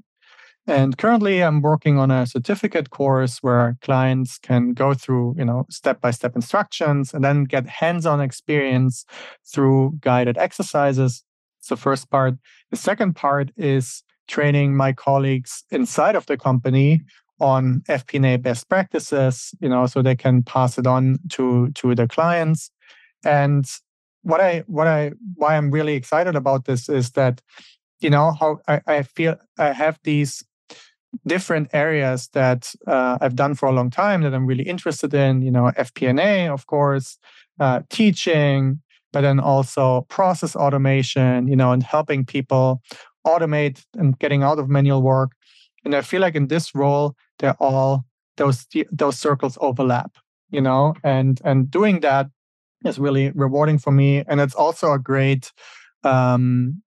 And 0.67 0.97
currently, 0.97 1.43
I'm 1.43 1.61
working 1.61 1.99
on 1.99 2.09
a 2.09 2.25
certificate 2.25 2.89
course 2.89 3.37
where 3.43 3.77
clients 3.81 4.39
can 4.39 4.73
go 4.73 4.95
through, 4.95 5.35
you 5.37 5.45
know, 5.45 5.65
step-by-step 5.69 6.35
instructions 6.35 7.13
and 7.13 7.23
then 7.23 7.43
get 7.43 7.67
hands-on 7.67 8.19
experience 8.19 9.05
through 9.45 9.97
guided 10.01 10.37
exercises. 10.39 11.23
It's 11.59 11.69
the 11.69 11.77
first 11.77 12.09
part. 12.09 12.35
The 12.71 12.77
second 12.77 13.15
part 13.15 13.51
is 13.55 14.03
training 14.27 14.75
my 14.75 14.91
colleagues 14.91 15.63
inside 15.69 16.15
of 16.15 16.25
the 16.25 16.37
company 16.37 17.01
on 17.39 17.81
FP&A 17.87 18.37
best 18.37 18.67
practices, 18.67 19.53
you 19.59 19.69
know, 19.69 19.85
so 19.85 20.01
they 20.01 20.15
can 20.15 20.41
pass 20.41 20.77
it 20.77 20.87
on 20.87 21.19
to 21.29 21.69
to 21.73 21.93
the 21.93 22.07
clients. 22.07 22.71
And 23.23 23.65
what 24.23 24.41
I 24.41 24.63
what 24.67 24.87
I 24.87 25.11
why 25.35 25.57
I'm 25.57 25.69
really 25.69 25.93
excited 25.93 26.35
about 26.35 26.65
this 26.65 26.89
is 26.89 27.11
that, 27.11 27.41
you 27.99 28.09
know, 28.09 28.31
how 28.31 28.59
I, 28.67 28.81
I 28.87 29.03
feel 29.03 29.35
I 29.59 29.73
have 29.73 29.99
these 30.03 30.43
different 31.25 31.69
areas 31.73 32.29
that 32.33 32.73
uh, 32.87 33.17
I've 33.21 33.35
done 33.35 33.55
for 33.55 33.67
a 33.67 33.71
long 33.71 33.89
time 33.89 34.21
that 34.21 34.33
I'm 34.33 34.45
really 34.45 34.63
interested 34.63 35.13
in. 35.13 35.41
You 35.41 35.51
know, 35.51 35.71
FP&A, 35.77 36.47
of 36.47 36.67
course, 36.67 37.17
uh, 37.59 37.81
teaching, 37.89 38.81
but 39.13 39.21
then 39.21 39.39
also 39.39 40.05
process 40.09 40.55
automation. 40.55 41.47
You 41.47 41.55
know, 41.55 41.71
and 41.71 41.83
helping 41.83 42.25
people 42.25 42.81
automate 43.25 43.83
and 43.95 44.17
getting 44.19 44.43
out 44.43 44.59
of 44.59 44.69
manual 44.69 45.01
work. 45.01 45.31
And 45.83 45.95
I 45.95 46.01
feel 46.01 46.21
like 46.21 46.35
in 46.35 46.47
this 46.47 46.73
role, 46.73 47.15
they're 47.39 47.57
all 47.59 48.05
those 48.37 48.67
those 48.91 49.17
circles 49.17 49.57
overlap. 49.61 50.17
You 50.49 50.61
know, 50.61 50.93
and 51.03 51.41
and 51.43 51.69
doing 51.69 52.01
that 52.01 52.27
is 52.85 52.99
really 52.99 53.31
rewarding 53.31 53.79
for 53.79 53.91
me, 53.91 54.23
and 54.27 54.39
it's 54.39 54.55
also 54.55 54.93
a 54.93 54.99
great 54.99 55.51
um, 56.03 56.81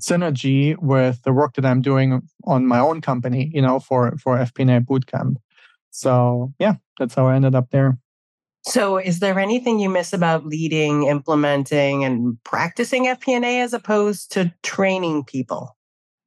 synergy 0.00 0.76
with 0.78 1.22
the 1.22 1.32
work 1.32 1.54
that 1.54 1.66
I'm 1.66 1.82
doing 1.82 2.22
on 2.44 2.66
my 2.66 2.78
own 2.78 3.00
company. 3.00 3.50
You 3.52 3.62
know, 3.62 3.80
for 3.80 4.16
for 4.18 4.36
FP&A 4.36 4.80
Bootcamp. 4.80 5.36
So 5.90 6.52
yeah, 6.58 6.74
that's 6.98 7.14
how 7.14 7.26
I 7.26 7.36
ended 7.36 7.54
up 7.54 7.70
there. 7.70 7.98
So, 8.62 8.98
is 8.98 9.20
there 9.20 9.38
anything 9.38 9.78
you 9.78 9.88
miss 9.88 10.12
about 10.12 10.44
leading, 10.44 11.04
implementing, 11.04 12.04
and 12.04 12.36
practicing 12.44 13.06
FP&A 13.06 13.60
as 13.60 13.72
opposed 13.72 14.32
to 14.32 14.52
training 14.62 15.24
people? 15.24 15.76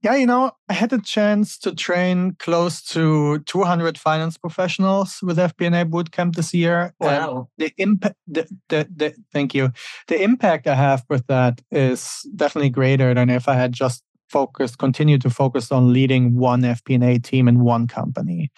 Yeah, 0.04 0.16
you 0.16 0.26
know, 0.26 0.52
I 0.68 0.74
had 0.74 0.92
a 0.92 1.02
chance 1.02 1.58
to 1.60 1.74
train 1.74 2.36
close 2.38 2.82
to 2.88 3.40
200 3.40 3.98
finance 3.98 4.38
professionals 4.38 5.20
with 5.24 5.38
FP&A 5.38 5.86
Bootcamp 5.86 6.36
this 6.36 6.54
year. 6.54 6.94
Wow. 7.00 7.48
And 7.58 7.70
the 7.70 7.74
impact, 7.82 8.16
the, 8.28 8.46
the, 8.68 8.88
the, 8.94 9.16
thank 9.32 9.56
you. 9.56 9.72
The 10.08 10.22
impact 10.22 10.68
I 10.68 10.76
have 10.76 11.06
with 11.10 11.26
that 11.28 11.62
is 11.72 12.28
definitely 12.36 12.70
greater 12.70 13.14
than 13.14 13.30
if 13.30 13.48
I 13.48 13.54
had 13.54 13.72
just 13.72 14.04
focused, 14.28 14.78
continued 14.78 15.22
to 15.22 15.30
focus 15.30 15.72
on 15.72 15.94
leading 15.94 16.36
one 16.36 16.64
FP&A 16.64 17.20
team 17.20 17.48
in 17.48 17.62
one 17.62 17.88
company. 17.88 18.52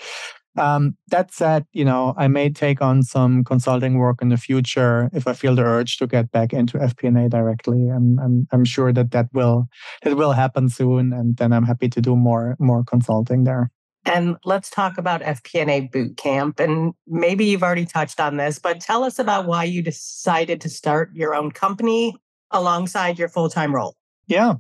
Um, 0.58 0.96
that 1.10 1.34
said, 1.34 1.66
you 1.74 1.84
know, 1.84 2.14
I 2.18 2.28
may 2.28 2.50
take 2.50 2.82
on 2.82 3.04
some 3.04 3.44
consulting 3.44 3.98
work 3.98 4.22
in 4.22 4.30
the 4.30 4.38
future 4.38 5.10
if 5.14 5.28
I 5.28 5.34
feel 5.34 5.56
the 5.56 5.64
urge 5.64 5.98
to 5.98 6.08
get 6.08 6.32
back 6.32 6.54
into 6.54 6.78
FP&A 6.78 7.30
directly. 7.30 7.90
I'm, 7.90 8.20
I'm, 8.20 8.48
I'm 8.52 8.66
sure 8.66 8.94
that 8.94 9.12
that 9.12 9.28
will 9.34 9.68
that 10.04 10.16
will 10.16 10.32
happen 10.32 10.70
soon, 10.70 11.12
and 11.12 11.38
then 11.38 11.52
I'm 11.52 11.66
happy 11.66 11.90
to 11.90 12.02
do 12.02 12.16
more 12.16 12.56
more 12.60 12.84
consulting 12.84 13.44
there. 13.44 13.72
And 14.06 14.38
let's 14.46 14.70
talk 14.70 14.98
about 14.98 15.22
FP&A 15.22 15.90
Bootcamp. 15.90 16.60
And 16.60 16.94
maybe 17.08 17.46
you've 17.46 17.64
already 17.64 17.86
touched 17.86 18.20
on 18.20 18.38
this, 18.38 18.60
but 18.60 18.80
tell 18.80 19.04
us 19.04 19.18
about 19.18 19.48
why 19.48 19.64
you 19.64 19.82
decided 19.82 20.62
to 20.62 20.70
start 20.70 21.10
your 21.14 21.34
own 21.34 21.52
company 21.52 22.16
alongside 22.52 23.18
your 23.18 23.30
full 23.30 23.50
time 23.50 23.74
role. 23.74 23.96
Yeah. 24.28 24.56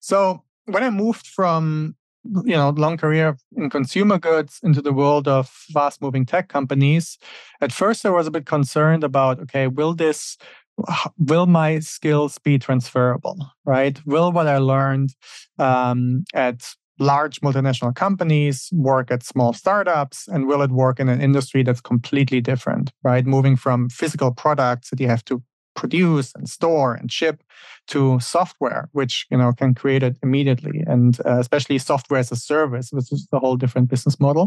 So 0.00 0.42
when 0.64 0.82
I 0.82 0.90
moved 0.90 1.26
from 1.26 1.94
you 2.24 2.56
know 2.56 2.70
long 2.70 2.96
career 2.96 3.36
in 3.56 3.70
consumer 3.70 4.18
goods 4.18 4.60
into 4.62 4.82
the 4.82 4.92
world 4.92 5.26
of 5.26 5.48
fast 5.48 6.02
moving 6.02 6.26
tech 6.26 6.48
companies. 6.48 7.18
At 7.60 7.72
first 7.72 8.04
i 8.04 8.10
was 8.10 8.26
a 8.26 8.30
bit 8.30 8.46
concerned 8.46 9.04
about 9.04 9.40
okay 9.40 9.66
will 9.66 9.94
this 9.94 10.36
will 11.18 11.46
my 11.46 11.78
skills 11.80 12.38
be 12.38 12.58
transferable 12.58 13.38
right? 13.64 14.00
Will 14.06 14.32
what 14.32 14.46
i 14.46 14.58
learned 14.58 15.14
um, 15.58 16.24
at 16.34 16.74
large 16.98 17.40
multinational 17.40 17.94
companies 17.94 18.68
work 18.72 19.10
at 19.10 19.22
small 19.22 19.54
startups 19.54 20.28
and 20.28 20.46
will 20.46 20.60
it 20.60 20.70
work 20.70 21.00
in 21.00 21.08
an 21.08 21.20
industry 21.20 21.62
that's 21.62 21.80
completely 21.80 22.40
different 22.40 22.92
right? 23.02 23.26
Moving 23.26 23.56
from 23.56 23.88
physical 23.88 24.32
products 24.32 24.90
that 24.90 25.00
you 25.00 25.08
have 25.08 25.24
to 25.24 25.42
produce 25.82 26.28
and 26.36 26.46
store 26.48 26.90
and 26.94 27.10
ship 27.10 27.36
to 27.92 28.00
software 28.20 28.82
which 28.92 29.14
you 29.30 29.38
know 29.38 29.50
can 29.60 29.74
create 29.74 30.02
it 30.08 30.16
immediately. 30.22 30.78
And 30.86 31.18
uh, 31.26 31.38
especially 31.44 31.78
software 31.78 32.20
as 32.20 32.30
a 32.32 32.36
service 32.52 32.88
which 32.92 33.10
is 33.12 33.26
a 33.32 33.38
whole 33.38 33.56
different 33.56 33.88
business 33.88 34.20
model. 34.26 34.46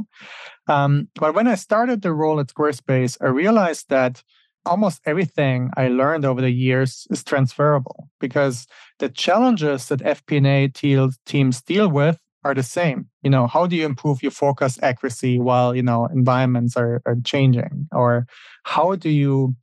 Um, 0.73 0.91
but 1.15 1.35
when 1.35 1.47
i 1.53 1.55
started 1.55 2.01
the 2.01 2.13
role 2.21 2.39
at 2.39 2.53
squarespace 2.53 3.13
i 3.25 3.27
realized 3.43 3.85
that 3.89 4.23
almost 4.65 5.01
everything 5.11 5.57
i 5.83 5.85
learned 6.01 6.25
over 6.25 6.41
the 6.41 6.55
years 6.67 6.91
is 7.13 7.23
transferable 7.23 7.99
because 8.25 8.55
the 8.99 9.09
challenges 9.09 9.79
that 9.89 9.99
fp&a 10.17 10.59
teams 11.31 11.61
deal 11.61 11.89
with 11.89 12.17
are 12.43 12.53
the 12.53 12.63
same. 12.63 13.07
You 13.21 13.29
know 13.29 13.47
how 13.47 13.67
do 13.67 13.75
you 13.75 13.85
improve 13.85 14.21
your 14.21 14.31
forecast 14.31 14.79
accuracy 14.83 15.39
while 15.39 15.75
you 15.75 15.83
know 15.83 16.05
environments 16.07 16.75
are, 16.77 17.01
are 17.05 17.17
changing? 17.23 17.87
Or 17.91 18.25
how 18.63 18.95
do 18.95 19.09
you 19.09 19.55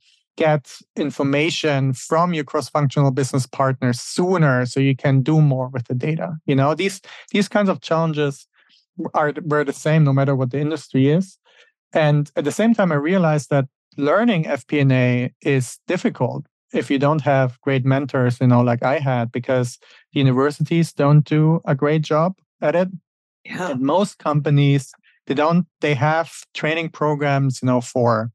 get 0.45 0.63
information 0.95 1.93
from 1.93 2.33
your 2.33 2.43
cross-functional 2.51 3.11
business 3.11 3.45
partners 3.47 3.99
sooner 3.99 4.65
so 4.65 4.79
you 4.79 4.95
can 4.95 5.21
do 5.21 5.41
more 5.41 5.67
with 5.69 5.85
the 5.87 5.95
data 5.95 6.29
you 6.45 6.55
know? 6.55 6.73
These 6.75 7.01
these 7.33 7.47
kinds 7.55 7.69
of 7.69 7.81
challenges 7.81 8.47
are 9.13 9.33
were 9.51 9.65
the 9.65 9.73
same 9.85 10.03
no 10.03 10.13
matter 10.13 10.35
what 10.35 10.51
the 10.51 10.59
industry 10.59 11.09
is. 11.09 11.37
And 11.93 12.31
at 12.35 12.45
the 12.45 12.51
same 12.59 12.73
time 12.73 12.91
i 12.91 12.95
realized 13.11 13.49
that 13.49 13.65
learning 13.97 14.43
fp&a 14.45 15.33
is 15.41 15.65
difficult 15.87 16.45
if 16.73 16.89
you 16.91 16.99
don't 17.05 17.21
have 17.21 17.59
great 17.61 17.83
mentors 17.85 18.39
you 18.39 18.47
know 18.47 18.61
like 18.61 18.83
i 18.83 18.97
had 18.99 19.31
because 19.31 19.77
the 20.13 20.19
universities 20.19 20.93
don't 20.93 21.25
do 21.25 21.61
a 21.65 21.75
great 21.75 22.01
job 22.01 22.33
at 22.61 22.75
it. 22.75 22.89
Yeah. 23.43 23.71
and 23.71 23.81
most 23.81 24.19
companies 24.19 24.93
they 25.25 25.33
don't 25.33 25.65
they 25.81 25.95
have 25.95 26.29
training 26.53 26.89
programs 26.89 27.61
you 27.61 27.65
know 27.65 27.81
for 27.81 28.31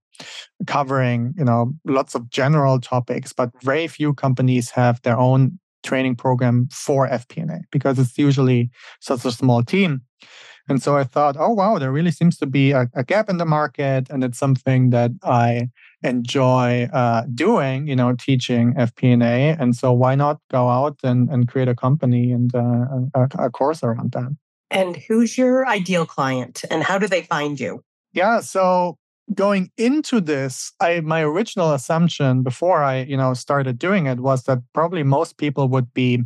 covering 0.66 1.34
you 1.36 1.44
know 1.44 1.72
lots 1.84 2.14
of 2.14 2.30
general 2.30 2.80
topics 2.80 3.32
but 3.32 3.50
very 3.62 3.86
few 3.86 4.14
companies 4.14 4.70
have 4.70 5.00
their 5.02 5.18
own 5.18 5.58
training 5.86 6.16
program 6.16 6.68
for 6.72 7.08
fp&a 7.08 7.60
because 7.70 7.98
it's 7.98 8.18
usually 8.18 8.70
such 9.00 9.24
a 9.24 9.32
small 9.32 9.62
team. 9.62 10.02
And 10.68 10.82
so 10.82 10.96
i 10.96 11.04
thought 11.04 11.36
oh 11.38 11.52
wow 11.52 11.78
there 11.78 11.92
really 11.92 12.10
seems 12.10 12.36
to 12.38 12.46
be 12.46 12.72
a, 12.72 12.88
a 12.94 13.04
gap 13.04 13.30
in 13.30 13.36
the 13.36 13.44
market 13.44 14.10
and 14.10 14.24
it's 14.24 14.38
something 14.38 14.90
that 14.90 15.12
i 15.22 15.70
enjoy 16.02 16.88
uh, 16.92 17.22
doing 17.32 17.86
you 17.86 17.94
know 17.94 18.14
teaching 18.14 18.74
fp&a 18.74 19.56
and 19.60 19.76
so 19.76 19.92
why 19.92 20.16
not 20.16 20.40
go 20.50 20.68
out 20.68 20.98
and, 21.04 21.30
and 21.30 21.46
create 21.46 21.68
a 21.68 21.74
company 21.74 22.32
and 22.32 22.52
uh, 22.54 22.84
a, 23.14 23.46
a 23.46 23.50
course 23.50 23.84
around 23.84 24.10
that? 24.12 24.36
And 24.68 24.96
who's 24.96 25.38
your 25.38 25.66
ideal 25.68 26.04
client 26.04 26.64
and 26.68 26.82
how 26.82 26.98
do 26.98 27.06
they 27.06 27.22
find 27.22 27.60
you? 27.60 27.84
Yeah 28.12 28.40
so 28.40 28.98
going 29.34 29.70
into 29.76 30.20
this 30.20 30.72
i 30.80 31.00
my 31.00 31.20
original 31.22 31.72
assumption 31.72 32.42
before 32.42 32.82
i 32.82 33.02
you 33.02 33.16
know 33.16 33.34
started 33.34 33.78
doing 33.78 34.06
it 34.06 34.20
was 34.20 34.44
that 34.44 34.58
probably 34.72 35.02
most 35.02 35.36
people 35.36 35.68
would 35.68 35.92
be 35.94 36.22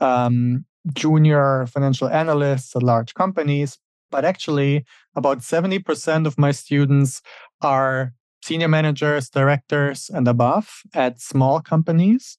um, 0.00 0.64
junior 0.94 1.66
financial 1.66 2.08
analysts 2.08 2.74
at 2.74 2.82
large 2.82 3.12
companies 3.14 3.78
but 4.10 4.24
actually 4.24 4.84
about 5.14 5.40
70% 5.40 6.26
of 6.26 6.38
my 6.38 6.50
students 6.50 7.22
are 7.60 8.12
senior 8.42 8.68
managers 8.68 9.28
directors 9.28 10.10
and 10.12 10.28
above 10.28 10.82
at 10.94 11.20
small 11.20 11.60
companies. 11.60 12.38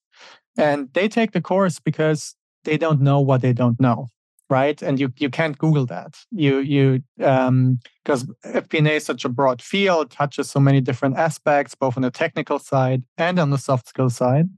And 0.58 0.88
they 0.94 1.08
take 1.08 1.32
the 1.32 1.40
course 1.40 1.78
because 1.78 2.34
they 2.64 2.76
don't 2.76 3.00
know 3.00 3.20
what 3.20 3.42
they 3.42 3.52
don't 3.52 3.80
know 3.80 4.08
right? 4.50 4.82
And 4.82 4.98
you 5.00 5.12
you 5.16 5.30
can't 5.30 5.56
Google 5.56 5.86
that. 5.86 6.16
You 6.30 6.58
you 6.58 7.02
um 7.22 7.78
because 8.04 8.24
FP&A 8.44 8.96
is 8.96 9.04
such 9.04 9.24
a 9.24 9.28
broad 9.28 9.62
field, 9.62 10.10
touches 10.10 10.50
so 10.50 10.58
many 10.58 10.80
different 10.80 11.16
aspects, 11.16 11.74
both 11.74 11.96
on 11.96 12.02
the 12.02 12.10
technical 12.10 12.58
side 12.58 13.02
and 13.16 13.38
on 13.38 13.50
the 13.50 13.58
soft 13.58 13.88
skill 13.88 14.10
side. 14.10 14.48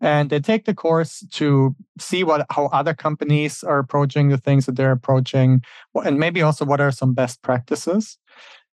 And 0.00 0.30
they 0.30 0.40
take 0.40 0.64
the 0.64 0.74
course 0.74 1.26
to 1.32 1.74
see 1.98 2.22
what 2.24 2.46
how 2.50 2.66
other 2.66 2.94
companies 2.94 3.62
are 3.64 3.78
approaching 3.80 4.28
the 4.28 4.38
things 4.38 4.66
that 4.66 4.76
they're 4.76 4.92
approaching, 4.92 5.62
and 5.94 6.18
maybe 6.18 6.40
also 6.42 6.64
what 6.64 6.80
are 6.80 6.92
some 6.92 7.12
best 7.12 7.42
practices, 7.42 8.18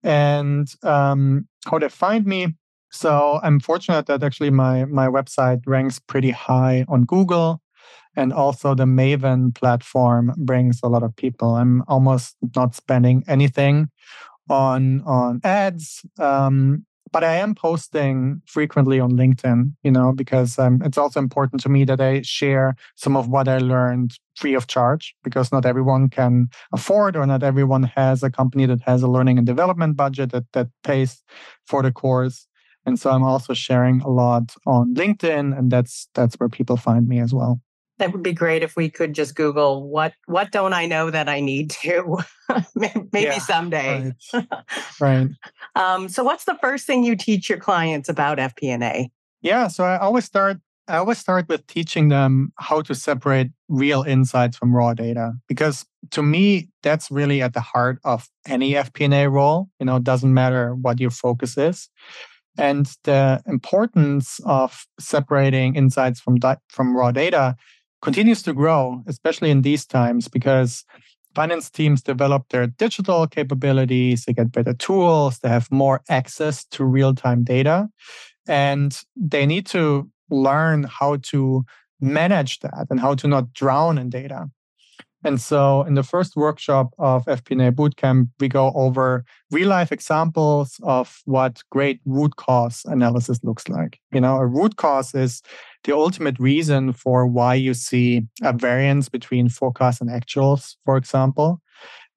and 0.02 0.68
um, 0.84 1.48
how 1.66 1.78
they 1.78 1.88
find 1.88 2.24
me. 2.24 2.54
So 2.92 3.40
I'm 3.42 3.58
fortunate 3.58 4.06
that 4.06 4.22
actually 4.22 4.50
my 4.50 4.84
my 4.84 5.08
website 5.08 5.62
ranks 5.66 5.98
pretty 5.98 6.30
high 6.30 6.84
on 6.88 7.04
Google 7.04 7.62
and 8.16 8.32
also 8.32 8.74
the 8.74 8.84
maven 8.84 9.54
platform 9.54 10.32
brings 10.36 10.80
a 10.82 10.88
lot 10.88 11.02
of 11.02 11.14
people. 11.16 11.54
I'm 11.54 11.82
almost 11.88 12.36
not 12.54 12.74
spending 12.74 13.24
anything 13.26 13.88
on 14.50 15.02
on 15.02 15.40
ads 15.44 16.04
um, 16.18 16.84
but 17.12 17.22
i 17.22 17.34
am 17.34 17.54
posting 17.54 18.40
frequently 18.46 18.98
on 18.98 19.12
linkedin 19.12 19.72
you 19.82 19.90
know 19.90 20.12
because 20.12 20.58
um, 20.58 20.80
it's 20.84 20.98
also 20.98 21.20
important 21.20 21.60
to 21.62 21.68
me 21.68 21.84
that 21.84 22.00
i 22.00 22.20
share 22.22 22.74
some 22.96 23.16
of 23.16 23.28
what 23.28 23.48
i 23.48 23.58
learned 23.58 24.12
free 24.36 24.54
of 24.54 24.66
charge 24.66 25.14
because 25.22 25.52
not 25.52 25.66
everyone 25.66 26.08
can 26.08 26.48
afford 26.72 27.16
or 27.16 27.26
not 27.26 27.42
everyone 27.42 27.82
has 27.82 28.22
a 28.22 28.30
company 28.30 28.66
that 28.66 28.80
has 28.82 29.02
a 29.02 29.08
learning 29.08 29.38
and 29.38 29.46
development 29.46 29.96
budget 29.96 30.32
that, 30.32 30.44
that 30.52 30.68
pays 30.82 31.22
for 31.66 31.82
the 31.82 31.92
course. 31.92 32.46
And 32.86 32.98
so 32.98 33.10
i'm 33.10 33.22
also 33.22 33.54
sharing 33.54 34.00
a 34.00 34.08
lot 34.08 34.54
on 34.66 34.94
linkedin 34.94 35.56
and 35.56 35.70
that's 35.70 36.08
that's 36.14 36.34
where 36.36 36.48
people 36.48 36.76
find 36.76 37.06
me 37.06 37.20
as 37.20 37.32
well 37.32 37.60
that 38.02 38.10
would 38.10 38.22
be 38.22 38.32
great 38.32 38.64
if 38.64 38.74
we 38.74 38.90
could 38.90 39.12
just 39.12 39.36
Google 39.36 39.88
what 39.88 40.12
what 40.26 40.50
don't 40.50 40.72
I 40.72 40.86
know 40.86 41.08
that 41.10 41.28
I 41.28 41.38
need 41.38 41.70
to. 41.82 42.18
Maybe 42.74 43.08
yeah, 43.14 43.38
someday. 43.38 44.12
Right. 44.34 44.46
right. 45.00 45.28
Um, 45.76 46.08
so, 46.08 46.24
what's 46.24 46.44
the 46.44 46.58
first 46.60 46.84
thing 46.84 47.04
you 47.04 47.14
teach 47.14 47.48
your 47.48 47.58
clients 47.58 48.08
about 48.08 48.38
FP&A? 48.38 49.08
Yeah, 49.40 49.68
so 49.68 49.84
I 49.84 49.98
always 49.98 50.24
start. 50.24 50.58
I 50.88 50.96
always 50.96 51.18
start 51.18 51.48
with 51.48 51.64
teaching 51.68 52.08
them 52.08 52.52
how 52.58 52.82
to 52.82 52.94
separate 52.94 53.52
real 53.68 54.02
insights 54.02 54.56
from 54.56 54.74
raw 54.74 54.94
data 54.94 55.34
because 55.46 55.86
to 56.10 56.24
me 56.24 56.70
that's 56.82 57.08
really 57.08 57.40
at 57.40 57.54
the 57.54 57.60
heart 57.60 58.00
of 58.02 58.28
any 58.48 58.72
FP&A 58.72 59.30
role. 59.30 59.68
You 59.78 59.86
know, 59.86 59.96
it 59.96 60.04
doesn't 60.04 60.34
matter 60.34 60.74
what 60.74 60.98
your 60.98 61.10
focus 61.10 61.56
is. 61.56 61.88
And 62.58 62.92
the 63.04 63.40
importance 63.46 64.40
of 64.44 64.86
separating 64.98 65.76
insights 65.76 66.20
from 66.20 66.34
di- 66.36 66.58
from 66.68 66.96
raw 66.96 67.12
data 67.12 67.56
continues 68.02 68.42
to 68.42 68.52
grow, 68.52 69.02
especially 69.06 69.50
in 69.50 69.62
these 69.62 69.86
times, 69.86 70.28
because 70.28 70.84
finance 71.34 71.70
teams 71.70 72.02
develop 72.02 72.48
their 72.50 72.66
digital 72.66 73.26
capabilities, 73.26 74.24
they 74.24 74.32
get 74.32 74.52
better 74.52 74.74
tools, 74.74 75.38
they 75.38 75.48
have 75.48 75.70
more 75.70 76.02
access 76.08 76.64
to 76.66 76.84
real 76.84 77.14
time 77.14 77.44
data, 77.44 77.88
and 78.46 79.02
they 79.16 79.46
need 79.46 79.66
to 79.66 80.10
learn 80.30 80.84
how 80.84 81.16
to 81.22 81.64
manage 82.00 82.60
that 82.60 82.86
and 82.90 83.00
how 83.00 83.14
to 83.14 83.28
not 83.28 83.52
drown 83.52 83.96
in 83.98 84.10
data. 84.10 84.50
And 85.24 85.40
so 85.40 85.82
in 85.82 85.94
the 85.94 86.02
first 86.02 86.34
workshop 86.36 86.94
of 86.98 87.24
FP&A 87.26 87.70
Bootcamp, 87.70 88.28
we 88.40 88.48
go 88.48 88.72
over 88.74 89.24
real 89.50 89.68
life 89.68 89.92
examples 89.92 90.80
of 90.82 91.20
what 91.26 91.62
great 91.70 92.00
root 92.04 92.36
cause 92.36 92.82
analysis 92.86 93.38
looks 93.44 93.68
like. 93.68 94.00
You 94.12 94.20
know, 94.20 94.36
a 94.36 94.46
root 94.46 94.76
cause 94.76 95.14
is 95.14 95.42
the 95.84 95.94
ultimate 95.94 96.38
reason 96.38 96.92
for 96.92 97.26
why 97.26 97.54
you 97.54 97.74
see 97.74 98.22
a 98.42 98.52
variance 98.52 99.08
between 99.08 99.48
forecasts 99.48 100.00
and 100.00 100.10
actuals, 100.10 100.76
for 100.84 100.96
example. 100.96 101.60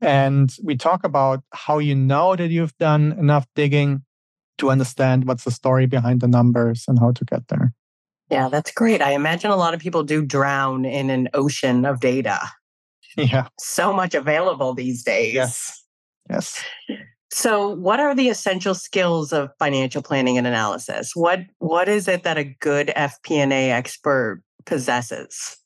And 0.01 0.53
we 0.63 0.75
talk 0.75 1.03
about 1.03 1.43
how 1.53 1.79
you 1.79 1.95
know 1.95 2.35
that 2.35 2.49
you've 2.49 2.77
done 2.77 3.13
enough 3.13 3.47
digging 3.55 4.03
to 4.57 4.69
understand 4.69 5.25
what's 5.27 5.43
the 5.43 5.51
story 5.51 5.85
behind 5.85 6.21
the 6.21 6.27
numbers 6.27 6.85
and 6.87 6.99
how 6.99 7.11
to 7.11 7.25
get 7.25 7.47
there. 7.49 7.73
Yeah, 8.29 8.49
that's 8.49 8.71
great. 8.71 9.01
I 9.01 9.11
imagine 9.11 9.51
a 9.51 9.55
lot 9.55 9.73
of 9.73 9.79
people 9.79 10.03
do 10.03 10.25
drown 10.25 10.85
in 10.85 11.09
an 11.09 11.29
ocean 11.33 11.85
of 11.85 11.99
data. 11.99 12.39
Yeah. 13.17 13.47
So 13.59 13.93
much 13.93 14.13
available 14.13 14.73
these 14.73 15.03
days. 15.03 15.33
Yes. 15.33 15.83
Yes. 16.29 16.63
So, 17.31 17.69
what 17.69 17.99
are 17.99 18.15
the 18.15 18.29
essential 18.29 18.73
skills 18.73 19.33
of 19.33 19.49
financial 19.59 20.01
planning 20.01 20.37
and 20.37 20.47
analysis? 20.47 21.11
What 21.15 21.41
what 21.59 21.89
is 21.89 22.07
it 22.07 22.23
that 22.23 22.37
a 22.37 22.43
good 22.45 22.93
FP&A 22.95 23.71
expert 23.71 24.41
possesses? 24.65 25.57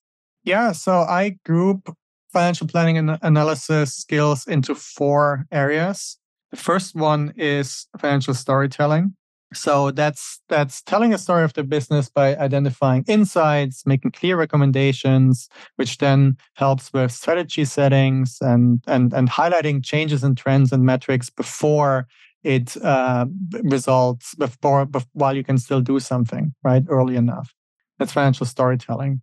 Yeah, 0.43 0.71
so 0.71 1.01
I 1.01 1.37
group 1.45 1.95
financial 2.31 2.67
planning 2.67 2.97
and 2.97 3.19
analysis 3.21 3.93
skills 3.93 4.47
into 4.47 4.73
four 4.73 5.45
areas. 5.51 6.17
The 6.51 6.57
first 6.57 6.95
one 6.95 7.33
is 7.35 7.87
financial 7.99 8.33
storytelling. 8.33 9.15
So 9.53 9.89
that's 9.91 10.41
that's 10.47 10.81
telling 10.83 11.13
a 11.13 11.17
story 11.17 11.43
of 11.43 11.53
the 11.53 11.63
business 11.63 12.07
by 12.07 12.35
identifying 12.35 13.03
insights, 13.07 13.85
making 13.85 14.11
clear 14.11 14.37
recommendations, 14.37 15.49
which 15.77 15.97
then 15.97 16.37
helps 16.53 16.93
with 16.93 17.11
strategy 17.11 17.65
settings 17.65 18.37
and 18.41 18.83
and 18.85 19.11
and 19.11 19.29
highlighting 19.29 19.83
changes 19.83 20.23
in 20.23 20.35
trends 20.35 20.71
and 20.71 20.83
metrics 20.83 21.29
before 21.31 22.07
it 22.43 22.77
uh, 22.83 23.25
results 23.63 24.35
before, 24.35 24.85
before 24.85 25.09
while 25.13 25.35
you 25.35 25.43
can 25.43 25.57
still 25.57 25.81
do 25.81 25.99
something 25.99 26.53
right 26.63 26.83
early 26.87 27.15
enough. 27.15 27.53
That's 27.97 28.13
financial 28.13 28.45
storytelling. 28.45 29.21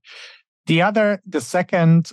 The 0.66 0.82
other, 0.82 1.22
the 1.24 1.40
second 1.40 2.10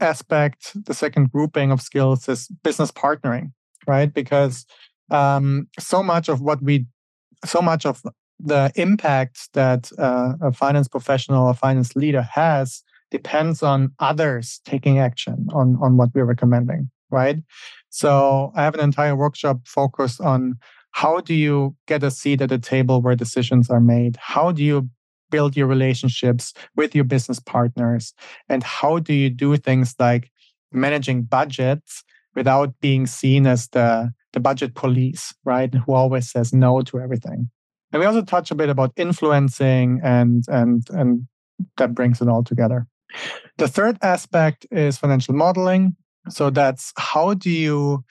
aspect, 0.00 0.72
the 0.86 0.94
second 0.94 1.32
grouping 1.32 1.70
of 1.70 1.82
skills 1.82 2.28
is 2.28 2.48
business 2.62 2.90
partnering, 2.92 3.52
right? 3.86 4.12
Because 4.12 4.64
um, 5.10 5.68
so 5.78 6.02
much 6.02 6.28
of 6.28 6.40
what 6.40 6.62
we 6.62 6.86
so 7.44 7.60
much 7.62 7.86
of 7.86 8.02
the 8.40 8.70
impact 8.76 9.52
that 9.54 9.90
uh, 9.98 10.34
a 10.40 10.52
finance 10.52 10.88
professional 10.88 11.46
or 11.46 11.54
finance 11.54 11.96
leader 11.96 12.22
has 12.22 12.82
depends 13.10 13.62
on 13.62 13.92
others 13.98 14.60
taking 14.64 14.98
action 14.98 15.48
on, 15.52 15.76
on 15.80 15.96
what 15.96 16.10
we're 16.14 16.24
recommending, 16.24 16.90
right? 17.10 17.38
So 17.90 18.52
I 18.54 18.62
have 18.62 18.74
an 18.74 18.80
entire 18.80 19.16
workshop 19.16 19.60
focused 19.66 20.20
on 20.20 20.58
how 20.92 21.20
do 21.20 21.34
you 21.34 21.74
get 21.86 22.02
a 22.02 22.10
seat 22.10 22.40
at 22.40 22.48
the 22.48 22.58
table 22.58 23.00
where 23.00 23.16
decisions 23.16 23.70
are 23.70 23.80
made? 23.80 24.16
How 24.20 24.52
do 24.52 24.62
you 24.62 24.90
build 25.30 25.56
your 25.56 25.66
relationships 25.66 26.52
with 26.76 26.94
your 26.94 27.04
business 27.04 27.40
partners? 27.40 28.14
And 28.48 28.62
how 28.62 28.98
do 28.98 29.14
you 29.14 29.30
do 29.30 29.56
things 29.56 29.94
like 29.98 30.30
managing 30.72 31.22
budgets 31.22 32.04
without 32.34 32.74
being 32.80 33.06
seen 33.06 33.46
as 33.46 33.68
the 33.68 34.12
the 34.32 34.40
budget 34.40 34.74
police, 34.74 35.34
right? 35.44 35.72
Who 35.74 35.92
always 35.92 36.30
says 36.30 36.52
no 36.52 36.80
to 36.82 37.00
everything. 37.00 37.50
And 37.92 38.00
we 38.00 38.06
also 38.06 38.22
touch 38.22 38.50
a 38.50 38.54
bit 38.54 38.68
about 38.68 38.92
influencing 38.96 40.00
and 40.02 40.44
and 40.48 40.86
and 40.90 41.26
that 41.76 41.94
brings 41.94 42.20
it 42.20 42.28
all 42.28 42.44
together. 42.44 42.86
The 43.56 43.68
third 43.68 43.98
aspect 44.02 44.66
is 44.70 44.98
financial 44.98 45.34
modeling. 45.34 45.96
So 46.28 46.50
that's 46.50 46.92
how 46.96 47.34
do 47.34 47.50
you 47.50 48.04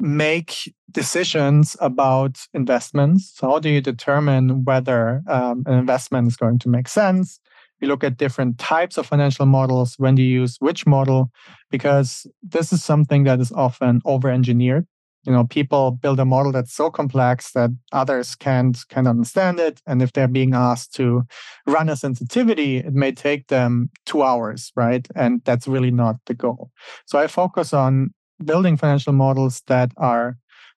make 0.00 0.74
decisions 0.90 1.76
about 1.80 2.40
investments? 2.52 3.32
So 3.36 3.48
how 3.48 3.58
do 3.60 3.68
you 3.68 3.80
determine 3.80 4.64
whether 4.64 5.22
um, 5.28 5.62
an 5.66 5.78
investment 5.78 6.26
is 6.26 6.36
going 6.36 6.58
to 6.60 6.68
make 6.68 6.88
sense? 6.88 7.38
You 7.80 7.88
look 7.88 8.02
at 8.02 8.16
different 8.16 8.58
types 8.58 8.98
of 8.98 9.06
financial 9.06 9.46
models. 9.46 9.94
When 9.98 10.16
do 10.16 10.22
you 10.22 10.40
use 10.40 10.56
which 10.58 10.86
model? 10.86 11.30
Because 11.70 12.26
this 12.42 12.72
is 12.72 12.82
something 12.82 13.24
that 13.24 13.40
is 13.40 13.52
often 13.52 14.00
over 14.04 14.30
engineered 14.30 14.86
you 15.26 15.32
know 15.32 15.44
people 15.44 15.90
build 15.90 16.20
a 16.20 16.24
model 16.24 16.52
that's 16.52 16.74
so 16.74 16.90
complex 16.90 17.52
that 17.52 17.70
others 17.92 18.34
can't 18.34 18.78
can 18.88 19.06
understand 19.06 19.60
it. 19.60 19.80
And 19.86 20.02
if 20.02 20.12
they're 20.12 20.28
being 20.28 20.54
asked 20.54 20.94
to 20.94 21.22
run 21.66 21.88
a 21.88 21.96
sensitivity 21.96 22.78
it 22.78 22.94
may 22.94 23.12
take 23.12 23.48
them 23.48 23.90
two 24.06 24.22
hours 24.22 24.72
right? 24.76 25.06
And 25.14 25.42
that's 25.44 25.66
really 25.66 25.90
not 25.90 26.16
the 26.26 26.34
goal. 26.34 26.70
So 27.06 27.18
i 27.18 27.26
focus 27.26 27.72
on 27.72 28.10
building 28.44 28.76
financial 28.76 29.12
models 29.12 29.62
that 29.66 29.92
are 29.96 30.36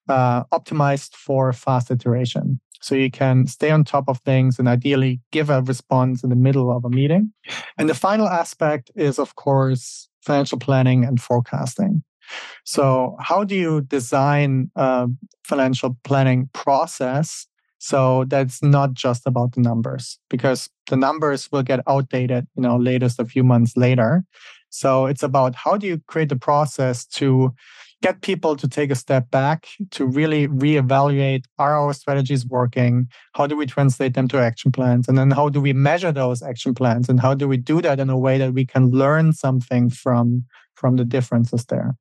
uh, 0.10 0.44
optimized 0.46 1.16
for 1.16 1.52
fast 1.54 1.92
iteration. 1.92 2.60
So 2.82 2.96
you 2.96 3.10
can 3.10 3.48
stay 3.48 3.72
on 3.72 3.84
top 3.84 4.08
of 4.08 4.20
things 4.20 4.60
and 4.60 4.68
ideally 4.68 5.20
give 5.32 5.50
a 5.50 5.62
response 5.62 6.24
in 6.24 6.30
the 6.30 6.36
middle 6.36 6.76
of 6.76 6.86
a 6.86 6.90
meeting. 6.90 7.34
And 7.78 7.90
the 7.90 7.96
final 7.96 8.28
aspect 8.28 8.92
is 8.96 9.20
of 9.20 9.36
course 9.36 10.08
financial 10.22 10.60
planning 10.60 11.04
and 11.04 11.22
forecasting 11.22 12.04
so, 12.64 12.84
mm-hmm. 12.84 13.22
how 13.24 13.44
do 13.44 13.56
you 13.56 13.82
design 13.82 14.72
a 14.76 15.08
financial 15.44 15.98
planning 16.04 16.50
process 16.54 17.48
so 17.80 18.26
that's 18.26 18.64
not 18.64 18.94
just 18.94 19.28
about 19.28 19.54
the 19.54 19.62
numbers? 19.62 20.20
Because 20.30 20.70
the 20.90 20.98
numbers 20.98 21.52
will 21.52 21.64
get 21.64 21.80
outdated, 21.88 22.48
you 22.56 22.64
know, 22.64 22.78
latest 22.78 23.20
a 23.20 23.26
few 23.26 23.44
months 23.44 23.78
later. 23.78 24.24
So, 24.70 25.06
it's 25.06 25.24
about 25.24 25.56
how 25.56 25.78
do 25.78 25.88
you 25.88 26.02
create 26.08 26.30
the 26.30 26.36
process 26.36 27.06
to 27.06 27.54
get 28.04 28.22
people 28.22 28.56
to 28.56 28.68
take 28.68 28.92
a 28.92 28.96
step 28.96 29.32
back 29.32 29.68
to 29.90 30.06
really 30.06 30.48
reevaluate 30.48 31.46
are 31.58 31.80
our 31.80 31.94
strategies 31.94 32.46
working? 32.46 33.08
How 33.34 33.48
do 33.48 33.56
we 33.56 33.66
translate 33.66 34.14
them 34.14 34.28
to 34.28 34.38
action 34.38 34.72
plans? 34.72 35.08
And 35.08 35.18
then 35.18 35.32
how 35.32 35.50
do 35.50 35.60
we 35.60 35.74
measure 35.74 36.12
those 36.12 36.44
action 36.44 36.76
plans? 36.76 37.10
And 37.10 37.20
how 37.20 37.34
do 37.34 37.48
we 37.48 37.58
do 37.58 37.82
that 37.82 38.00
in 38.00 38.10
a 38.10 38.18
way 38.18 38.38
that 38.38 38.54
we 38.54 38.66
can 38.66 38.92
learn 38.92 39.34
something 39.34 39.90
from 39.90 40.46
from 40.76 40.96
the 40.96 41.06
differences 41.06 41.66
there 41.66 41.96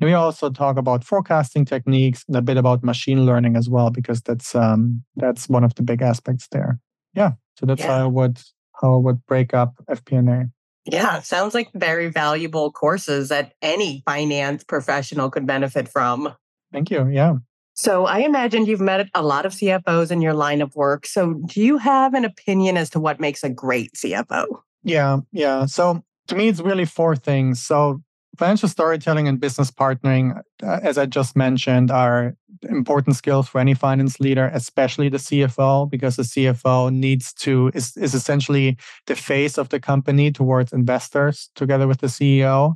and 0.00 0.08
we 0.08 0.14
also 0.14 0.50
talk 0.50 0.76
about 0.76 1.04
forecasting 1.04 1.64
techniques 1.64 2.24
and 2.26 2.36
a 2.36 2.42
bit 2.42 2.56
about 2.56 2.82
machine 2.82 3.26
learning 3.26 3.56
as 3.56 3.68
well, 3.68 3.90
because 3.90 4.20
that's 4.22 4.54
um, 4.54 5.02
that's 5.16 5.48
one 5.48 5.64
of 5.64 5.74
the 5.74 5.82
big 5.82 6.02
aspects 6.02 6.48
there. 6.50 6.78
Yeah. 7.14 7.32
So 7.58 7.66
that's 7.66 7.80
yeah. 7.80 7.98
how 7.98 8.04
I 8.04 8.06
would 8.06 8.40
how 8.80 8.94
I 8.94 8.96
would 8.96 9.24
break 9.26 9.54
up 9.54 9.74
FP&A. 9.88 10.50
Yeah, 10.84 11.20
sounds 11.20 11.54
like 11.54 11.70
very 11.74 12.08
valuable 12.08 12.72
courses 12.72 13.28
that 13.28 13.52
any 13.62 14.02
finance 14.04 14.64
professional 14.64 15.30
could 15.30 15.46
benefit 15.46 15.88
from. 15.88 16.34
Thank 16.72 16.90
you. 16.90 17.08
Yeah. 17.08 17.36
So 17.74 18.06
I 18.06 18.18
imagine 18.18 18.66
you've 18.66 18.80
met 18.80 19.08
a 19.14 19.22
lot 19.22 19.46
of 19.46 19.52
CFOs 19.52 20.10
in 20.10 20.20
your 20.20 20.34
line 20.34 20.60
of 20.60 20.74
work. 20.74 21.06
So 21.06 21.34
do 21.34 21.60
you 21.60 21.78
have 21.78 22.14
an 22.14 22.24
opinion 22.24 22.76
as 22.76 22.90
to 22.90 23.00
what 23.00 23.20
makes 23.20 23.42
a 23.44 23.48
great 23.48 23.92
CFO? 23.94 24.46
Yeah, 24.82 25.20
yeah. 25.30 25.66
So 25.66 26.02
to 26.28 26.34
me, 26.34 26.48
it's 26.48 26.60
really 26.60 26.84
four 26.84 27.16
things. 27.16 27.62
So 27.62 28.02
financial 28.38 28.68
storytelling 28.68 29.28
and 29.28 29.40
business 29.40 29.70
partnering, 29.70 30.40
uh, 30.62 30.80
as 30.82 30.98
I 30.98 31.06
just 31.06 31.36
mentioned, 31.36 31.90
are 31.90 32.34
important 32.68 33.16
skills 33.16 33.48
for 33.48 33.60
any 33.60 33.74
finance 33.74 34.20
leader, 34.20 34.50
especially 34.54 35.08
the 35.08 35.18
CFO, 35.18 35.90
because 35.90 36.16
the 36.16 36.22
CFO 36.22 36.92
needs 36.92 37.32
to 37.34 37.70
is, 37.74 37.96
is 37.96 38.14
essentially 38.14 38.76
the 39.06 39.16
face 39.16 39.58
of 39.58 39.68
the 39.68 39.80
company 39.80 40.30
towards 40.30 40.72
investors 40.72 41.50
together 41.54 41.86
with 41.86 42.00
the 42.00 42.06
CEO. 42.06 42.74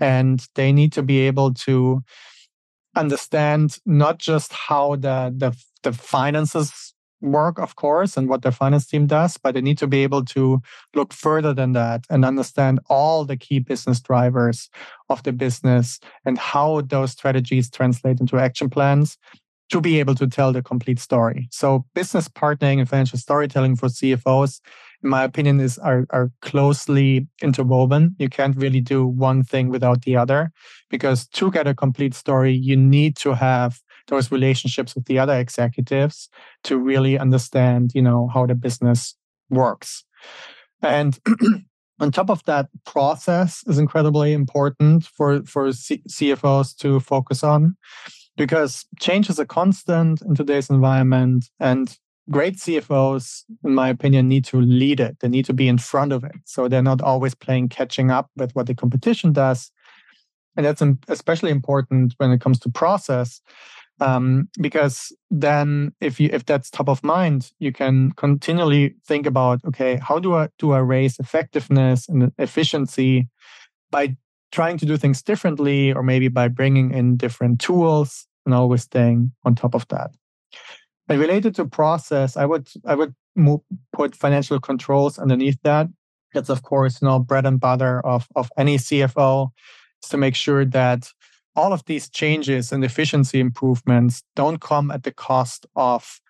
And 0.00 0.44
they 0.54 0.72
need 0.72 0.92
to 0.94 1.02
be 1.02 1.20
able 1.20 1.54
to 1.54 2.02
understand 2.96 3.78
not 3.86 4.18
just 4.18 4.52
how 4.52 4.96
the 4.96 5.32
the, 5.36 5.56
the 5.82 5.92
finances 5.92 6.94
work, 7.20 7.58
of 7.58 7.76
course, 7.76 8.16
and 8.16 8.28
what 8.28 8.42
their 8.42 8.52
finance 8.52 8.86
team 8.86 9.06
does, 9.06 9.36
but 9.36 9.54
they 9.54 9.60
need 9.60 9.78
to 9.78 9.86
be 9.86 10.02
able 10.02 10.24
to 10.26 10.60
look 10.94 11.12
further 11.12 11.54
than 11.54 11.72
that 11.72 12.04
and 12.10 12.24
understand 12.24 12.80
all 12.88 13.24
the 13.24 13.36
key 13.36 13.58
business 13.58 14.00
drivers 14.00 14.68
of 15.08 15.22
the 15.22 15.32
business 15.32 15.98
and 16.24 16.38
how 16.38 16.80
those 16.82 17.12
strategies 17.12 17.70
translate 17.70 18.20
into 18.20 18.38
action 18.38 18.70
plans 18.70 19.18
to 19.70 19.80
be 19.80 19.98
able 19.98 20.14
to 20.14 20.26
tell 20.26 20.52
the 20.52 20.62
complete 20.62 20.98
story. 20.98 21.48
So 21.50 21.84
business 21.94 22.28
partnering 22.28 22.78
and 22.78 22.88
financial 22.88 23.18
storytelling 23.18 23.76
for 23.76 23.88
CFOs, 23.88 24.60
in 25.02 25.10
my 25.10 25.24
opinion, 25.24 25.60
is 25.60 25.78
are, 25.78 26.06
are 26.10 26.30
closely 26.42 27.26
interwoven. 27.42 28.14
You 28.18 28.28
can't 28.28 28.56
really 28.56 28.80
do 28.80 29.06
one 29.06 29.42
thing 29.42 29.68
without 29.68 30.02
the 30.02 30.16
other 30.16 30.52
because 30.88 31.26
to 31.28 31.50
get 31.50 31.66
a 31.66 31.74
complete 31.74 32.14
story, 32.14 32.52
you 32.52 32.76
need 32.76 33.16
to 33.16 33.34
have 33.34 33.80
those 34.08 34.30
relationships 34.30 34.94
with 34.94 35.06
the 35.06 35.18
other 35.18 35.34
executives 35.38 36.28
to 36.64 36.78
really 36.78 37.18
understand, 37.18 37.92
you 37.94 38.02
know, 38.02 38.28
how 38.32 38.46
the 38.46 38.54
business 38.54 39.16
works. 39.50 40.04
And 40.82 41.18
on 42.00 42.12
top 42.12 42.30
of 42.30 42.44
that, 42.44 42.68
process 42.84 43.64
is 43.66 43.78
incredibly 43.78 44.32
important 44.32 45.06
for, 45.06 45.42
for 45.44 45.72
C- 45.72 46.02
CFOs 46.08 46.76
to 46.78 47.00
focus 47.00 47.42
on 47.42 47.76
because 48.36 48.84
change 49.00 49.30
is 49.30 49.38
a 49.38 49.46
constant 49.46 50.22
in 50.22 50.34
today's 50.34 50.70
environment. 50.70 51.46
And 51.58 51.96
great 52.30 52.56
CFOs, 52.56 53.44
in 53.64 53.74
my 53.74 53.88
opinion, 53.88 54.28
need 54.28 54.44
to 54.46 54.60
lead 54.60 55.00
it. 55.00 55.18
They 55.20 55.28
need 55.28 55.46
to 55.46 55.52
be 55.52 55.68
in 55.68 55.78
front 55.78 56.12
of 56.12 56.22
it. 56.24 56.36
So 56.44 56.68
they're 56.68 56.82
not 56.82 57.00
always 57.00 57.34
playing 57.34 57.70
catching 57.70 58.10
up 58.10 58.30
with 58.36 58.54
what 58.54 58.66
the 58.66 58.74
competition 58.74 59.32
does. 59.32 59.70
And 60.56 60.64
that's 60.64 60.82
especially 61.08 61.50
important 61.50 62.14
when 62.16 62.30
it 62.30 62.40
comes 62.40 62.58
to 62.60 62.70
process 62.70 63.40
um, 64.00 64.48
because 64.60 65.12
then 65.30 65.92
if 66.00 66.20
you 66.20 66.28
if 66.32 66.44
that's 66.44 66.70
top 66.70 66.88
of 66.88 67.02
mind 67.02 67.50
you 67.58 67.72
can 67.72 68.12
continually 68.12 68.94
think 69.06 69.26
about 69.26 69.60
okay 69.64 69.98
how 70.02 70.18
do 70.18 70.34
i 70.34 70.48
do 70.58 70.72
i 70.72 70.78
raise 70.78 71.18
effectiveness 71.18 72.08
and 72.08 72.32
efficiency 72.38 73.28
by 73.90 74.16
trying 74.52 74.78
to 74.78 74.86
do 74.86 74.96
things 74.96 75.22
differently 75.22 75.92
or 75.92 76.02
maybe 76.02 76.28
by 76.28 76.48
bringing 76.48 76.92
in 76.92 77.16
different 77.16 77.60
tools 77.60 78.26
and 78.44 78.54
always 78.54 78.82
staying 78.82 79.32
on 79.44 79.54
top 79.54 79.74
of 79.74 79.86
that? 79.88 80.10
And 81.08 81.20
related 81.20 81.54
to 81.56 81.64
process 81.66 82.36
i 82.36 82.44
would 82.44 82.68
i 82.84 82.94
would 82.94 83.14
move, 83.34 83.60
put 83.92 84.16
financial 84.16 84.58
controls 84.58 85.18
underneath 85.18 85.58
that. 85.62 85.88
That's 86.34 86.50
of 86.50 86.62
course 86.62 87.00
you 87.00 87.08
know 87.08 87.18
bread 87.18 87.46
and 87.46 87.60
butter 87.60 88.00
of 88.04 88.26
of 88.36 88.50
any 88.58 88.76
cfo 88.76 89.50
is 90.02 90.10
to 90.10 90.16
make 90.16 90.34
sure 90.34 90.64
that 90.64 91.10
all 91.56 91.72
of 91.72 91.84
these 91.86 92.08
changes 92.08 92.70
and 92.70 92.84
efficiency 92.84 93.40
improvements 93.40 94.22
don't 94.36 94.60
come 94.60 94.90
at 94.90 95.02
the 95.02 95.12
cost 95.12 95.66
of 95.74 96.20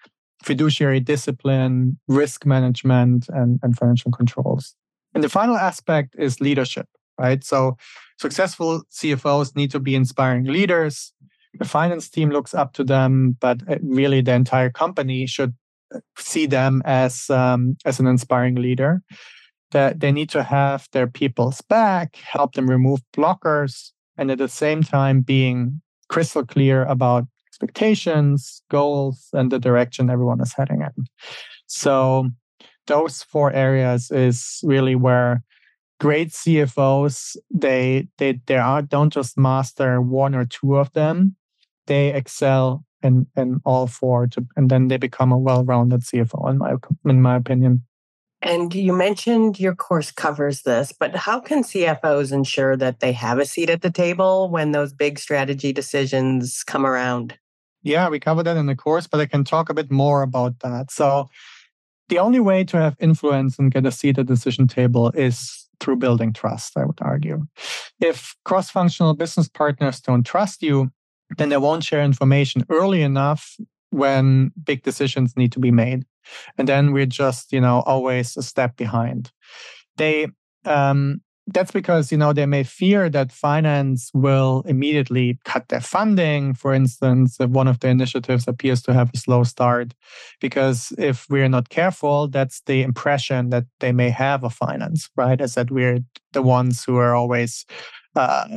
fiduciary 0.42 1.00
discipline, 1.00 1.98
risk 2.06 2.46
management, 2.46 3.28
and, 3.30 3.58
and 3.62 3.76
financial 3.76 4.12
controls. 4.12 4.74
And 5.14 5.24
the 5.24 5.28
final 5.28 5.56
aspect 5.56 6.14
is 6.18 6.40
leadership, 6.40 6.86
right? 7.18 7.42
So 7.42 7.76
successful 8.18 8.82
CFOs 8.92 9.56
need 9.56 9.70
to 9.72 9.80
be 9.80 9.94
inspiring 9.94 10.44
leaders. 10.44 11.12
The 11.58 11.64
finance 11.64 12.08
team 12.08 12.30
looks 12.30 12.54
up 12.54 12.74
to 12.74 12.84
them, 12.84 13.36
but 13.40 13.62
uh, 13.68 13.78
really 13.82 14.20
the 14.20 14.34
entire 14.34 14.70
company 14.70 15.26
should 15.26 15.54
see 16.18 16.46
them 16.46 16.82
as 16.84 17.30
um, 17.30 17.76
as 17.84 17.98
an 17.98 18.06
inspiring 18.06 18.56
leader. 18.56 19.02
That 19.72 20.00
they 20.00 20.12
need 20.12 20.30
to 20.30 20.42
have 20.42 20.86
their 20.92 21.08
people's 21.08 21.60
back, 21.62 22.16
help 22.16 22.54
them 22.54 22.70
remove 22.70 23.00
blockers, 23.14 23.90
and 24.18 24.30
at 24.30 24.38
the 24.38 24.48
same 24.48 24.82
time 24.82 25.20
being 25.20 25.80
crystal 26.08 26.44
clear 26.44 26.84
about 26.84 27.26
expectations, 27.48 28.62
goals, 28.70 29.28
and 29.32 29.50
the 29.50 29.58
direction 29.58 30.10
everyone 30.10 30.40
is 30.40 30.52
heading 30.52 30.82
in. 30.82 31.06
So 31.66 32.30
those 32.86 33.22
four 33.22 33.52
areas 33.52 34.10
is 34.10 34.60
really 34.62 34.94
where 34.94 35.42
great 35.98 36.28
CFOs 36.28 37.36
they 37.50 38.08
they 38.18 38.40
they 38.46 38.56
are 38.56 38.82
don't 38.82 39.12
just 39.12 39.38
master 39.38 40.00
one 40.00 40.34
or 40.34 40.44
two 40.44 40.76
of 40.76 40.92
them, 40.92 41.36
they 41.86 42.12
excel 42.12 42.84
in 43.02 43.26
in 43.36 43.60
all 43.64 43.86
four 43.86 44.26
to, 44.28 44.46
and 44.56 44.70
then 44.70 44.88
they 44.88 44.96
become 44.96 45.32
a 45.32 45.38
well-rounded 45.38 46.02
CFO 46.02 46.50
in 46.50 46.58
my 46.58 46.74
in 47.04 47.22
my 47.22 47.36
opinion. 47.36 47.82
And 48.42 48.74
you 48.74 48.92
mentioned 48.92 49.58
your 49.58 49.74
course 49.74 50.10
covers 50.10 50.62
this, 50.62 50.92
but 50.92 51.16
how 51.16 51.40
can 51.40 51.62
CFOs 51.62 52.32
ensure 52.32 52.76
that 52.76 53.00
they 53.00 53.12
have 53.12 53.38
a 53.38 53.46
seat 53.46 53.70
at 53.70 53.82
the 53.82 53.90
table 53.90 54.50
when 54.50 54.72
those 54.72 54.92
big 54.92 55.18
strategy 55.18 55.72
decisions 55.72 56.62
come 56.62 56.84
around? 56.84 57.38
Yeah, 57.82 58.08
we 58.08 58.20
cover 58.20 58.42
that 58.42 58.56
in 58.56 58.66
the 58.66 58.76
course, 58.76 59.06
but 59.06 59.20
I 59.20 59.26
can 59.26 59.44
talk 59.44 59.70
a 59.70 59.74
bit 59.74 59.90
more 59.90 60.22
about 60.22 60.60
that. 60.60 60.90
So, 60.90 61.28
the 62.08 62.18
only 62.18 62.40
way 62.40 62.62
to 62.64 62.76
have 62.76 62.96
influence 63.00 63.58
and 63.58 63.72
get 63.72 63.86
a 63.86 63.90
seat 63.90 64.18
at 64.18 64.26
the 64.26 64.34
decision 64.34 64.68
table 64.68 65.10
is 65.10 65.66
through 65.80 65.96
building 65.96 66.32
trust, 66.32 66.76
I 66.76 66.84
would 66.84 66.98
argue. 67.00 67.46
If 68.00 68.36
cross 68.44 68.70
functional 68.70 69.14
business 69.14 69.48
partners 69.48 70.00
don't 70.00 70.24
trust 70.24 70.62
you, 70.62 70.90
then 71.38 71.48
they 71.48 71.56
won't 71.56 71.84
share 71.84 72.02
information 72.02 72.64
early 72.70 73.02
enough 73.02 73.56
when 73.90 74.52
big 74.64 74.82
decisions 74.82 75.36
need 75.36 75.52
to 75.52 75.58
be 75.58 75.70
made. 75.70 76.04
And 76.58 76.68
then 76.68 76.92
we're 76.92 77.06
just, 77.06 77.52
you 77.52 77.60
know, 77.60 77.82
always 77.86 78.36
a 78.36 78.42
step 78.42 78.76
behind. 78.76 79.30
They 79.96 80.28
um, 80.64 81.20
that's 81.48 81.70
because 81.70 82.10
you 82.10 82.18
know 82.18 82.32
they 82.32 82.46
may 82.46 82.64
fear 82.64 83.08
that 83.08 83.30
finance 83.30 84.10
will 84.12 84.62
immediately 84.66 85.38
cut 85.44 85.68
their 85.68 85.80
funding. 85.80 86.54
For 86.54 86.74
instance 86.74 87.36
if 87.40 87.50
one 87.50 87.68
of 87.68 87.80
the 87.80 87.88
initiatives 87.88 88.48
appears 88.48 88.82
to 88.82 88.92
have 88.92 89.10
a 89.14 89.18
slow 89.18 89.44
start 89.44 89.94
because 90.40 90.92
if 90.98 91.26
we're 91.30 91.48
not 91.48 91.68
careful 91.68 92.28
that's 92.28 92.62
the 92.66 92.82
impression 92.82 93.50
that 93.50 93.64
they 93.80 93.92
may 93.92 94.10
have 94.10 94.44
of 94.44 94.54
finance 94.54 95.08
right? 95.16 95.40
As 95.40 95.54
that 95.54 95.70
we're 95.70 96.00
the 96.32 96.42
ones 96.42 96.84
who 96.84 96.96
are 96.96 97.14
always 97.14 97.64
uh, 98.16 98.48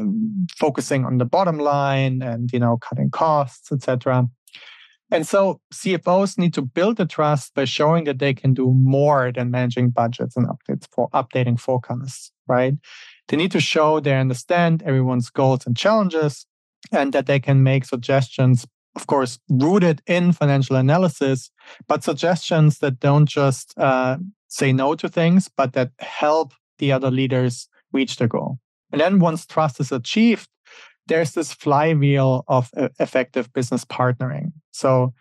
focusing 0.58 1.06
on 1.06 1.18
the 1.18 1.26
bottom 1.26 1.58
line 1.60 2.22
and 2.22 2.52
you 2.52 2.60
know 2.60 2.78
cutting 2.78 3.12
costs 3.12 3.72
etc 3.72 4.28
and 5.12 5.28
so 5.28 5.60
CFOs 5.74 6.38
need 6.38 6.54
to 6.54 6.62
build 6.62 6.98
the 6.98 7.06
trust 7.06 7.54
by 7.56 7.66
showing 7.66 8.04
that 8.04 8.20
they 8.20 8.34
can 8.34 8.54
do 8.54 8.74
more 8.74 9.32
than 9.32 9.52
managing 9.52 9.90
budgets 9.90 10.36
and 10.38 10.48
updates 10.48 10.88
for 10.92 11.10
updating 11.10 11.60
forecasts, 11.60 12.32
right? 12.48 12.74
They 13.28 13.38
need 13.38 13.52
to 13.52 13.60
show 13.60 14.00
they 14.00 14.16
understand 14.16 14.84
everyone's 14.84 15.30
goals 15.30 15.66
and 15.66 15.76
challenges 15.76 16.46
and 16.92 17.12
that 17.14 17.26
they 17.26 17.40
can 17.40 17.64
make 17.64 17.86
suggestions, 17.86 18.66
of 18.96 19.08
course, 19.08 19.40
rooted 19.50 20.02
in 20.06 20.32
financial 20.32 20.76
analysis, 20.76 21.52
but 21.88 22.04
suggestions 22.04 22.80
that 22.80 23.00
don't 23.00 23.28
just 23.28 23.74
uh, 23.78 24.18
say 24.48 24.72
no 24.72 24.96
to 24.96 25.10
things, 25.10 25.50
but 25.56 25.74
that 25.74 25.92
help 26.00 26.54
the 26.78 26.92
other 26.92 27.12
leaders 27.12 27.68
reach 27.92 28.18
their 28.18 28.28
goal. 28.28 28.60
And 28.92 29.02
then 29.02 29.20
once 29.20 29.46
trust 29.46 29.80
is 29.80 29.92
achieved, 29.92 30.50
there's 31.10 31.34
this 31.34 31.52
flywheel 31.52 32.46
of 32.48 32.70
effective 33.00 33.52
business 33.52 33.84
partnering. 33.84 34.54
So 34.72 35.14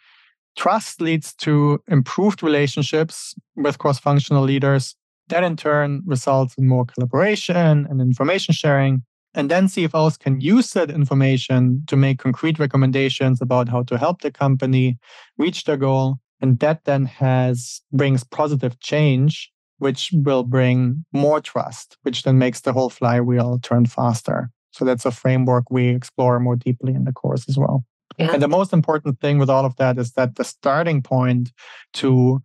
trust 0.57 1.01
leads 1.01 1.35
to 1.37 1.83
improved 1.89 2.43
relationships 2.43 3.35
with 3.57 3.79
cross 3.79 3.99
functional 3.99 4.45
leaders. 4.45 4.95
That 5.29 5.45
in 5.45 5.57
turn 5.57 6.03
results 6.07 6.55
in 6.57 6.69
more 6.69 6.87
collaboration 6.87 7.87
and 7.91 8.01
information 8.01 8.55
sharing. 8.55 9.03
And 9.35 9.51
then 9.51 9.67
CFOs 9.67 10.19
can 10.19 10.41
use 10.41 10.73
that 10.73 10.91
information 10.91 11.83
to 11.87 11.97
make 11.97 12.19
concrete 12.19 12.59
recommendations 12.59 13.43
about 13.43 13.69
how 13.69 13.83
to 13.85 13.99
help 13.99 14.23
the 14.23 14.31
company 14.31 14.99
reach 15.37 15.65
their 15.65 15.77
goal. 15.77 16.19
And 16.41 16.59
that 16.61 16.85
then 16.85 17.05
has 17.05 17.83
brings 17.93 18.25
positive 18.25 18.81
change, 18.81 19.53
which 19.79 20.11
will 20.13 20.45
bring 20.45 21.05
more 21.13 21.41
trust, 21.41 21.99
which 22.03 22.23
then 22.23 22.39
makes 22.39 22.61
the 22.63 22.73
whole 22.73 22.91
flywheel 22.91 23.59
turn 23.63 23.87
faster. 23.87 24.51
So 24.79 24.85
that's 24.85 25.05
a 25.05 25.11
framework 25.11 25.71
we 25.71 25.89
explore 25.89 26.39
more 26.39 26.55
deeply 26.55 26.95
in 26.95 27.05
the 27.05 27.13
course 27.13 27.49
as 27.49 27.59
well. 27.59 27.85
Yeah. 28.17 28.33
And 28.33 28.43
the 28.43 28.49
most 28.49 28.73
important 28.73 29.21
thing 29.21 29.39
with 29.39 29.51
all 29.51 29.65
of 29.65 29.77
that 29.77 29.99
is 29.99 30.13
that 30.13 30.37
the 30.37 30.45
starting 30.45 31.03
point 31.03 31.53
to 31.95 32.41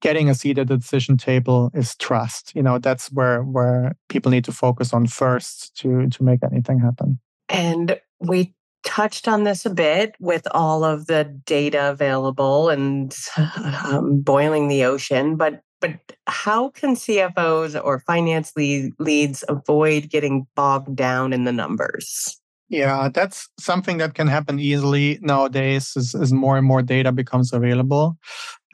getting 0.00 0.28
a 0.28 0.34
seat 0.34 0.58
at 0.58 0.68
the 0.68 0.76
decision 0.76 1.16
table 1.16 1.70
is 1.74 1.96
trust. 1.96 2.52
You 2.54 2.62
know, 2.62 2.78
that's 2.78 3.10
where 3.10 3.42
where 3.42 3.96
people 4.08 4.30
need 4.30 4.44
to 4.44 4.52
focus 4.52 4.92
on 4.92 5.06
first 5.06 5.74
to 5.78 6.08
to 6.08 6.22
make 6.22 6.40
anything 6.42 6.78
happen. 6.78 7.18
And 7.48 7.98
we 8.20 8.54
touched 8.84 9.28
on 9.28 9.44
this 9.44 9.66
a 9.66 9.70
bit 9.70 10.14
with 10.20 10.46
all 10.52 10.84
of 10.84 11.06
the 11.06 11.24
data 11.24 11.90
available 11.90 12.68
and 12.68 13.16
um, 13.84 14.20
boiling 14.20 14.68
the 14.68 14.84
ocean, 14.84 15.36
but 15.36 15.62
but 15.80 15.98
how 16.26 16.70
can 16.70 16.94
CFOs 16.94 17.80
or 17.82 18.00
finance 18.00 18.52
lead, 18.56 18.92
leads 18.98 19.44
avoid 19.48 20.10
getting 20.10 20.46
bogged 20.54 20.96
down 20.96 21.32
in 21.32 21.44
the 21.44 21.52
numbers? 21.52 22.40
Yeah, 22.68 23.08
that's 23.12 23.48
something 23.58 23.98
that 23.98 24.14
can 24.14 24.26
happen 24.26 24.60
easily 24.60 25.18
nowadays 25.22 25.92
as, 25.96 26.14
as 26.14 26.32
more 26.32 26.58
and 26.58 26.66
more 26.66 26.82
data 26.82 27.12
becomes 27.12 27.52
available. 27.52 28.18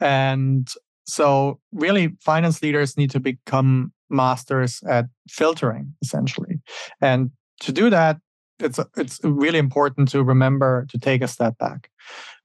And 0.01 0.67
so, 1.05 1.59
really, 1.71 2.17
finance 2.21 2.61
leaders 2.61 2.97
need 2.97 3.11
to 3.11 3.19
become 3.19 3.93
masters 4.09 4.81
at 4.87 5.05
filtering, 5.29 5.93
essentially. 6.01 6.59
And 6.99 7.31
to 7.61 7.71
do 7.71 7.89
that, 7.89 8.17
it's 8.59 8.79
it's 8.95 9.19
really 9.23 9.59
important 9.59 10.07
to 10.09 10.23
remember 10.23 10.85
to 10.89 10.97
take 10.97 11.21
a 11.21 11.27
step 11.27 11.57
back 11.57 11.89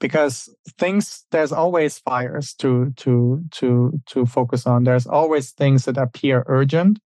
because 0.01 0.49
things 0.79 1.25
there's 1.31 1.53
always 1.53 1.99
fires 1.99 2.55
to 2.55 2.93
to 2.97 3.43
to 3.53 4.01
to 4.07 4.27
focus 4.27 4.67
on. 4.67 4.85
There's 4.85 5.07
always 5.07 5.53
things 5.53 5.85
that 5.85 5.97
appear 5.97 6.45
urgent 6.47 6.99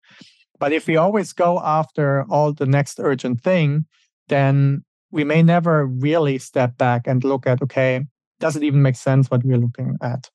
but 0.60 0.72
if 0.72 0.88
we 0.88 0.96
always 0.96 1.34
go 1.34 1.60
after 1.60 2.26
all 2.30 2.54
the 2.54 2.66
next 2.66 3.00
urgent 3.00 3.42
thing 3.42 3.86
then 4.30 4.84
we 5.12 5.24
may 5.24 5.44
never 5.44 5.86
really 5.86 6.38
step 6.38 6.78
back 6.78 7.06
and 7.06 7.24
look 7.24 7.46
at 7.46 7.62
okay 7.62 8.06
does 8.40 8.56
it 8.56 8.64
even 8.64 8.82
make 8.82 8.96
sense 8.96 9.30
what 9.30 9.44
we're 9.46 9.58
looking 9.58 9.98
at? 10.02 10.30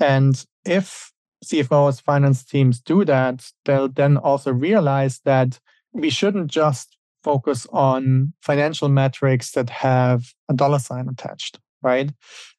And 0.00 0.44
if 0.64 1.12
cfos 1.44 2.02
finance 2.02 2.44
teams 2.44 2.80
do 2.80 3.04
that 3.04 3.50
they'll 3.64 3.88
then 3.88 4.16
also 4.16 4.52
realize 4.52 5.20
that 5.24 5.60
we 5.92 6.10
shouldn't 6.10 6.50
just 6.50 6.97
focus 7.22 7.66
on 7.72 8.32
financial 8.42 8.88
metrics 8.88 9.52
that 9.52 9.70
have 9.70 10.32
a 10.48 10.54
dollar 10.54 10.78
sign 10.78 11.08
attached, 11.08 11.58
right? 11.82 12.10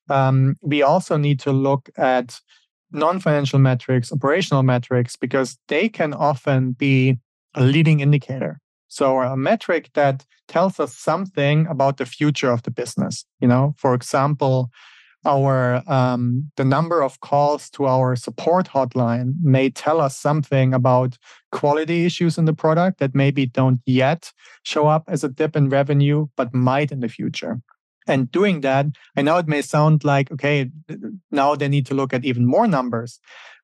Um, 0.09 0.55
we 0.61 0.81
also 0.81 1.17
need 1.17 1.39
to 1.41 1.51
look 1.51 1.89
at 1.97 2.39
non 2.91 3.19
financial 3.19 3.59
metrics, 3.59 4.11
operational 4.11 4.63
metrics, 4.63 5.15
because 5.15 5.57
they 5.67 5.89
can 5.89 6.13
often 6.13 6.73
be 6.73 7.17
a 7.55 7.63
leading 7.63 7.99
indicator. 7.99 8.59
So, 8.87 9.19
a 9.19 9.37
metric 9.37 9.89
that 9.93 10.25
tells 10.47 10.79
us 10.79 10.97
something 10.97 11.67
about 11.67 11.97
the 11.97 12.05
future 12.05 12.51
of 12.51 12.63
the 12.63 12.71
business. 12.71 13.25
You 13.39 13.47
know, 13.47 13.75
for 13.77 13.93
example, 13.93 14.71
our 15.25 15.83
um, 15.87 16.49
the 16.55 16.65
number 16.65 17.01
of 17.01 17.19
calls 17.19 17.69
to 17.71 17.85
our 17.85 18.15
support 18.15 18.67
hotline 18.69 19.33
may 19.41 19.69
tell 19.69 19.99
us 19.99 20.17
something 20.17 20.73
about 20.73 21.17
quality 21.51 22.05
issues 22.05 22.37
in 22.37 22.45
the 22.45 22.53
product 22.53 22.99
that 22.99 23.13
maybe 23.13 23.45
don't 23.45 23.81
yet 23.85 24.31
show 24.63 24.87
up 24.87 25.03
as 25.07 25.23
a 25.23 25.29
dip 25.29 25.55
in 25.55 25.69
revenue 25.69 26.27
but 26.37 26.53
might 26.53 26.91
in 26.91 27.01
the 27.01 27.09
future. 27.09 27.61
And 28.07 28.31
doing 28.31 28.61
that 28.61 28.87
i 29.15 29.21
know 29.21 29.37
it 29.37 29.47
may 29.47 29.61
sound 29.61 30.03
like 30.03 30.31
okay 30.31 30.71
now 31.29 31.55
they 31.55 31.67
need 31.67 31.85
to 31.87 31.93
look 31.93 32.11
at 32.11 32.25
even 32.25 32.45
more 32.45 32.65
numbers 32.65 33.19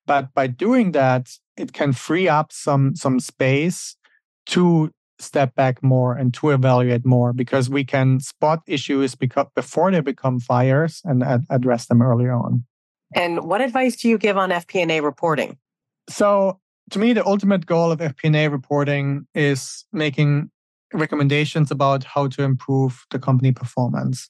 but 0.05 0.33
by 0.35 0.45
doing 0.45 0.91
that 0.91 1.31
it 1.57 1.73
can 1.73 1.93
free 1.93 2.27
up 2.27 2.51
some 2.51 2.95
some 2.95 3.19
space 3.19 3.95
to 4.47 4.91
step 5.19 5.55
back 5.55 5.81
more 5.81 6.13
and 6.15 6.33
to 6.33 6.49
evaluate 6.49 7.05
more 7.05 7.33
because 7.33 7.69
we 7.69 7.83
can 7.83 8.19
spot 8.19 8.61
issues 8.67 9.15
because 9.15 9.47
before 9.55 9.91
they 9.91 10.01
become 10.01 10.39
fires 10.39 11.01
and 11.05 11.23
ad- 11.23 11.45
address 11.49 11.87
them 11.87 12.01
early 12.01 12.27
on. 12.29 12.65
And 13.13 13.45
what 13.45 13.61
advice 13.61 13.95
do 13.95 14.09
you 14.09 14.17
give 14.17 14.37
on 14.37 14.49
FP&A 14.49 15.01
reporting? 15.01 15.57
So, 16.09 16.59
to 16.91 16.99
me, 16.99 17.13
the 17.13 17.25
ultimate 17.25 17.65
goal 17.65 17.91
of 17.91 17.99
FP&A 17.99 18.47
reporting 18.49 19.25
is 19.33 19.85
making 19.91 20.51
recommendations 20.93 21.71
about 21.71 22.03
how 22.03 22.27
to 22.27 22.43
improve 22.43 23.05
the 23.09 23.19
company 23.19 23.51
performance. 23.51 24.29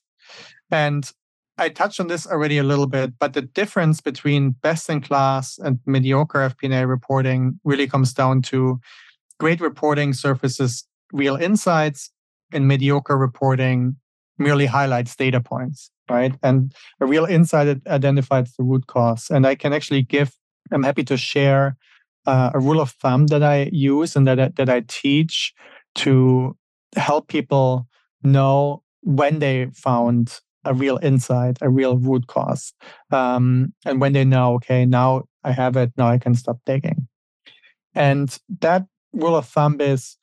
And 0.72 1.10
I 1.58 1.70
touched 1.70 2.00
on 2.00 2.08
this 2.08 2.28
already 2.28 2.58
a 2.58 2.64
little 2.64 2.88
bit, 2.88 3.14
but 3.20 3.34
the 3.34 3.42
difference 3.42 4.02
between 4.02 4.52
best 4.52 4.90
in 4.90 5.02
class 5.02 5.58
and 5.58 5.80
mediocre 5.86 6.40
FP&A 6.40 6.86
reporting 6.86 7.60
really 7.64 7.88
comes 7.88 8.14
down 8.14 8.42
to 8.44 8.80
great 9.40 9.62
reporting 9.62 10.14
surfaces 10.14 10.86
real 11.12 11.36
insights, 11.36 12.12
and 12.52 12.68
mediocre 12.68 13.18
reporting 13.18 13.96
merely 14.38 14.66
highlights 14.66 15.16
data 15.16 15.40
points, 15.40 15.90
right? 16.10 16.36
And 16.44 16.74
a 17.00 17.06
real 17.06 17.26
insight 17.26 17.80
identifies 17.88 18.54
the 18.56 18.64
root 18.64 18.88
cause. 18.88 19.30
And 19.30 19.48
I 19.48 19.56
can 19.56 19.74
actually 19.74 20.04
give, 20.04 20.34
I'm 20.72 20.84
happy 20.84 21.04
to 21.06 21.18
share 21.18 21.78
uh, 22.26 22.52
a 22.54 22.60
rule 22.60 22.82
of 22.82 22.92
thumb 22.92 23.28
that 23.28 23.44
I 23.44 23.70
use 23.72 24.16
and 24.16 24.28
that 24.28 24.40
I, 24.40 24.50
that 24.58 24.70
I 24.70 24.84
teach 24.88 25.54
to 25.96 26.58
help 26.96 27.28
people 27.28 27.88
know 28.24 28.84
when 29.02 29.40
they 29.40 29.68
found 29.74 30.40
a 30.66 30.74
real 30.74 31.00
insight, 31.02 31.58
a 31.62 31.70
real 31.70 31.98
root 31.98 32.28
cause, 32.28 32.74
um, 33.12 33.74
and 33.86 34.02
when 34.02 34.14
they 34.14 34.26
know, 34.26 34.56
okay, 34.56 34.84
now 34.86 35.24
I 35.44 35.52
have 35.52 35.78
it, 35.78 35.92
now 35.96 36.08
I 36.08 36.18
can 36.18 36.34
stop 36.34 36.58
digging. 36.66 37.08
And 37.94 38.38
that 38.62 38.88
rule 39.16 39.36
of 39.36 39.48
thumb 39.48 39.82
is 39.82 40.18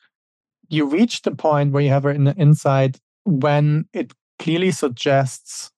you 0.68 0.86
reach 0.86 1.22
the 1.22 1.32
point 1.32 1.72
where 1.72 1.82
you 1.82 1.90
have 1.90 2.04
an 2.04 2.28
insight 2.28 3.00
when 3.24 3.86
it 3.92 4.12
clearly 4.38 4.70
suggests 4.70 5.70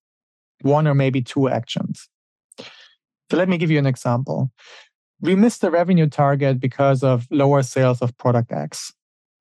one 0.63 0.87
or 0.87 0.95
maybe 0.95 1.21
two 1.21 1.49
actions. 1.49 2.09
So 3.31 3.37
let 3.37 3.49
me 3.49 3.59
give 3.59 3.71
you 3.71 3.79
an 3.79 3.87
example. 3.87 4.51
We 5.21 5.35
missed 5.35 5.61
the 5.61 5.71
revenue 5.71 6.09
target 6.09 6.61
because 6.61 7.03
of 7.03 7.27
lower 7.31 7.63
sales 7.63 8.03
of 8.03 8.17
product 8.19 8.53
X. 8.53 8.93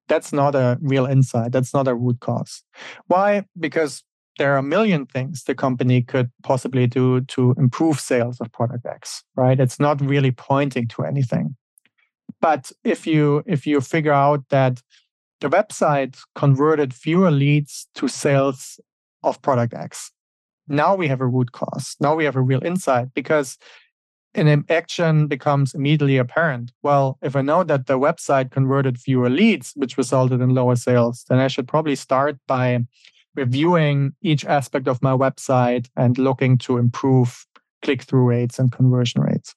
That's 0.07 0.33
not 0.33 0.55
a 0.55 0.77
real 0.81 1.05
insight. 1.05 1.51
That's 1.51 1.73
not 1.73 1.88
a 1.88 1.95
root 1.95 2.19
cause. 2.19 2.63
Why? 3.07 3.45
Because 3.59 4.03
there 4.38 4.53
are 4.53 4.57
a 4.57 4.63
million 4.63 5.05
things 5.05 5.43
the 5.43 5.55
company 5.55 6.01
could 6.01 6.31
possibly 6.41 6.88
do 6.88 7.21
to 7.21 7.53
improve 7.57 7.99
sales 7.99 8.39
of 8.41 8.51
product 8.51 8.86
X, 8.86 9.23
right? 9.36 9.59
It's 9.59 9.79
not 9.79 10.01
really 10.01 10.31
pointing 10.31 10.88
to 10.89 11.03
anything. 11.03 11.55
But 12.43 12.73
if 12.84 13.08
you 13.08 13.41
if 13.45 13.65
you 13.65 13.79
figure 13.79 14.12
out 14.12 14.49
that 14.49 14.82
the 15.39 15.49
website 15.49 16.19
converted 16.36 16.93
fewer 16.93 17.32
leads 17.32 17.88
to 17.95 18.10
sales 18.10 18.82
of 19.23 19.41
product 19.41 19.73
X, 19.73 20.12
now 20.67 20.93
we 20.93 21.08
have 21.08 21.21
a 21.21 21.25
root 21.25 21.53
cause. 21.53 21.95
Now 22.01 22.15
we 22.15 22.25
have 22.25 22.36
a 22.36 22.41
real 22.41 22.62
insight 22.62 23.13
because 23.13 23.58
an 24.36 24.65
action 24.67 25.27
becomes 25.27 25.73
immediately 25.73 26.17
apparent. 26.17 26.73
Well, 26.82 27.17
if 27.21 27.38
I 27.38 27.41
know 27.41 27.63
that 27.63 27.88
the 27.88 27.97
website 27.97 28.51
converted 28.51 28.99
fewer 28.99 29.29
leads, 29.29 29.71
which 29.77 29.97
resulted 29.97 30.41
in 30.41 30.53
lower 30.53 30.75
sales, 30.75 31.23
then 31.29 31.39
I 31.39 31.47
should 31.47 31.69
probably 31.69 31.95
start 31.95 32.36
by 32.45 32.79
reviewing 33.36 34.15
each 34.21 34.43
aspect 34.43 34.89
of 34.89 35.01
my 35.01 35.12
website 35.12 35.88
and 35.95 36.17
looking 36.17 36.58
to 36.58 36.77
improve 36.77 37.45
click 37.84 38.01
through 38.01 38.25
rates 38.25 38.60
and 38.60 38.69
conversion 38.69 39.21
rates. 39.21 39.56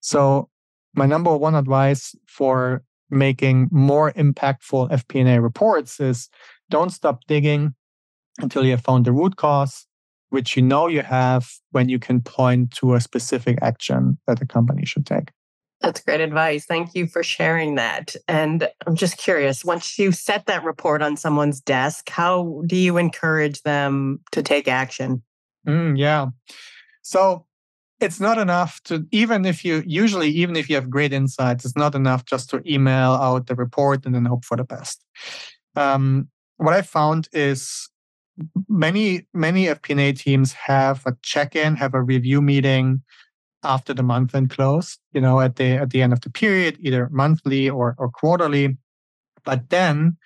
So, 0.00 0.48
my 0.94 1.06
number 1.06 1.36
one 1.36 1.54
advice 1.54 2.14
for 2.26 2.82
making 3.10 3.68
more 3.70 4.12
impactful 4.12 4.90
FP&A 4.90 5.40
reports 5.40 6.00
is 6.00 6.28
don't 6.70 6.90
stop 6.90 7.24
digging 7.28 7.74
until 8.38 8.64
you 8.64 8.72
have 8.72 8.82
found 8.82 9.04
the 9.04 9.12
root 9.12 9.36
cause 9.36 9.86
which 10.34 10.56
you 10.56 10.62
know 10.62 10.88
you 10.88 11.00
have 11.00 11.48
when 11.70 11.88
you 11.88 12.00
can 12.00 12.20
point 12.20 12.72
to 12.72 12.94
a 12.94 13.00
specific 13.00 13.56
action 13.62 14.18
that 14.26 14.40
the 14.40 14.44
company 14.44 14.84
should 14.84 15.06
take. 15.06 15.30
That's 15.80 16.00
great 16.00 16.20
advice. 16.20 16.64
Thank 16.64 16.92
you 16.96 17.06
for 17.06 17.22
sharing 17.22 17.76
that. 17.76 18.16
And 18.26 18.68
I'm 18.84 18.96
just 18.96 19.16
curious 19.16 19.64
once 19.64 19.96
you 19.96 20.10
set 20.10 20.46
that 20.46 20.64
report 20.64 21.02
on 21.02 21.16
someone's 21.16 21.60
desk, 21.60 22.08
how 22.08 22.62
do 22.66 22.74
you 22.74 22.96
encourage 22.96 23.62
them 23.62 24.18
to 24.32 24.42
take 24.42 24.66
action? 24.66 25.22
Mm, 25.68 25.96
yeah. 25.96 26.26
So 27.02 27.46
it's 28.00 28.20
not 28.20 28.38
enough 28.38 28.80
to, 28.84 29.06
even 29.12 29.44
if 29.44 29.64
you, 29.64 29.82
usually, 29.86 30.28
even 30.28 30.56
if 30.56 30.68
you 30.68 30.74
have 30.74 30.90
great 30.90 31.12
insights, 31.12 31.64
it's 31.64 31.76
not 31.76 31.94
enough 31.94 32.24
just 32.24 32.50
to 32.50 32.62
email 32.70 33.12
out 33.12 33.46
the 33.46 33.54
report 33.54 34.04
and 34.04 34.14
then 34.14 34.24
hope 34.24 34.44
for 34.44 34.56
the 34.56 34.64
best. 34.64 35.04
Um, 35.76 36.28
what 36.56 36.74
I 36.74 36.82
found 36.82 37.28
is 37.32 37.88
many 38.68 39.26
many 39.32 39.66
FP&A 39.66 40.12
teams 40.12 40.52
have 40.52 41.02
a 41.06 41.16
check-in, 41.22 41.76
have 41.76 41.94
a 41.94 42.02
review 42.02 42.42
meeting 42.42 43.02
after 43.62 43.94
the 43.94 44.02
month 44.02 44.34
end 44.34 44.50
close. 44.50 44.98
You 45.12 45.20
know, 45.20 45.40
at 45.40 45.56
the 45.56 45.72
at 45.72 45.90
the 45.90 46.02
end 46.02 46.12
of 46.12 46.20
the 46.20 46.30
period, 46.30 46.78
either 46.80 47.08
monthly 47.10 47.68
or 47.68 47.94
or 47.98 48.10
quarterly. 48.10 48.76
But 49.44 49.70
then 49.70 50.16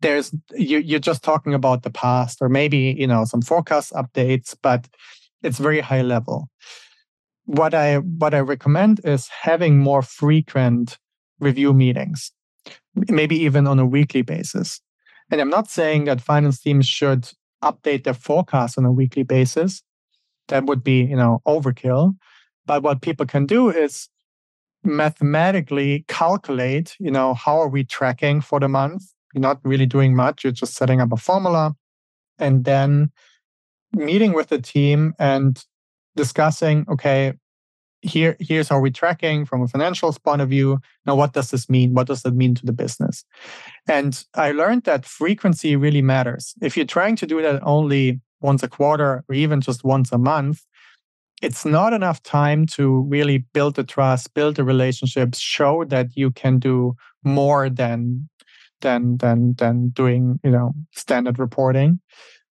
there's 0.00 0.32
you, 0.52 0.78
you're 0.78 1.00
just 1.00 1.22
talking 1.22 1.54
about 1.54 1.82
the 1.82 1.90
past, 1.90 2.38
or 2.40 2.48
maybe 2.48 2.94
you 2.98 3.06
know 3.06 3.24
some 3.24 3.42
forecast 3.42 3.92
updates, 3.92 4.54
but 4.62 4.88
it's 5.42 5.58
very 5.58 5.80
high 5.80 6.02
level. 6.02 6.48
What 7.48 7.72
I 7.72 7.96
what 7.96 8.34
I 8.34 8.40
recommend 8.40 9.00
is 9.04 9.28
having 9.28 9.78
more 9.78 10.02
frequent 10.02 10.98
review 11.40 11.72
meetings, 11.72 12.30
maybe 12.94 13.36
even 13.36 13.66
on 13.66 13.78
a 13.78 13.86
weekly 13.86 14.20
basis. 14.20 14.82
And 15.30 15.40
I'm 15.40 15.48
not 15.48 15.70
saying 15.70 16.04
that 16.04 16.20
finance 16.20 16.60
teams 16.60 16.86
should 16.86 17.30
update 17.64 18.04
their 18.04 18.12
forecast 18.12 18.76
on 18.76 18.84
a 18.84 18.92
weekly 18.92 19.22
basis. 19.22 19.82
That 20.48 20.66
would 20.66 20.84
be, 20.84 21.04
you 21.04 21.16
know, 21.16 21.40
overkill. 21.46 22.16
But 22.66 22.82
what 22.82 23.00
people 23.00 23.24
can 23.24 23.46
do 23.46 23.70
is 23.70 24.10
mathematically 24.84 26.04
calculate, 26.06 26.96
you 27.00 27.10
know, 27.10 27.32
how 27.32 27.58
are 27.60 27.68
we 27.68 27.82
tracking 27.82 28.42
for 28.42 28.60
the 28.60 28.68
month? 28.68 29.04
You're 29.32 29.40
not 29.40 29.60
really 29.64 29.86
doing 29.86 30.14
much. 30.14 30.44
You're 30.44 30.52
just 30.52 30.74
setting 30.74 31.00
up 31.00 31.12
a 31.12 31.16
formula 31.16 31.74
and 32.38 32.66
then 32.66 33.10
meeting 33.92 34.34
with 34.34 34.48
the 34.48 34.60
team 34.60 35.14
and 35.18 35.64
discussing, 36.18 36.84
okay, 36.90 37.32
here 38.02 38.36
here's 38.38 38.68
how 38.68 38.80
we're 38.80 39.00
tracking 39.02 39.44
from 39.44 39.62
a 39.62 39.66
financials 39.66 40.22
point 40.22 40.42
of 40.42 40.48
view. 40.48 40.78
Now 41.06 41.16
what 41.16 41.32
does 41.32 41.50
this 41.50 41.68
mean? 41.68 41.94
What 41.94 42.06
does 42.06 42.22
that 42.22 42.34
mean 42.34 42.54
to 42.56 42.66
the 42.66 42.72
business? 42.72 43.24
And 43.88 44.12
i 44.34 44.52
learned 44.52 44.84
that 44.84 45.04
frequency 45.04 45.74
really 45.76 46.02
matters. 46.02 46.54
If 46.62 46.76
you're 46.76 46.94
trying 46.98 47.16
to 47.16 47.26
do 47.26 47.42
that 47.42 47.60
only 47.62 48.20
once 48.40 48.62
a 48.62 48.68
quarter 48.68 49.24
or 49.28 49.34
even 49.34 49.60
just 49.60 49.82
once 49.84 50.12
a 50.12 50.18
month 50.18 50.58
it's 51.40 51.64
not 51.64 51.92
enough 51.92 52.20
time 52.22 52.66
to 52.66 53.02
really 53.08 53.38
build 53.54 53.74
the 53.76 53.84
trust 53.84 54.34
build 54.34 54.56
the 54.56 54.64
relationships 54.64 55.38
show 55.38 55.84
that 55.84 56.16
you 56.16 56.30
can 56.30 56.58
do 56.58 56.94
more 57.24 57.70
than 57.70 58.28
than 58.80 59.16
than 59.18 59.54
than 59.54 59.88
doing 59.90 60.38
you 60.44 60.50
know 60.50 60.72
standard 60.92 61.38
reporting 61.38 62.00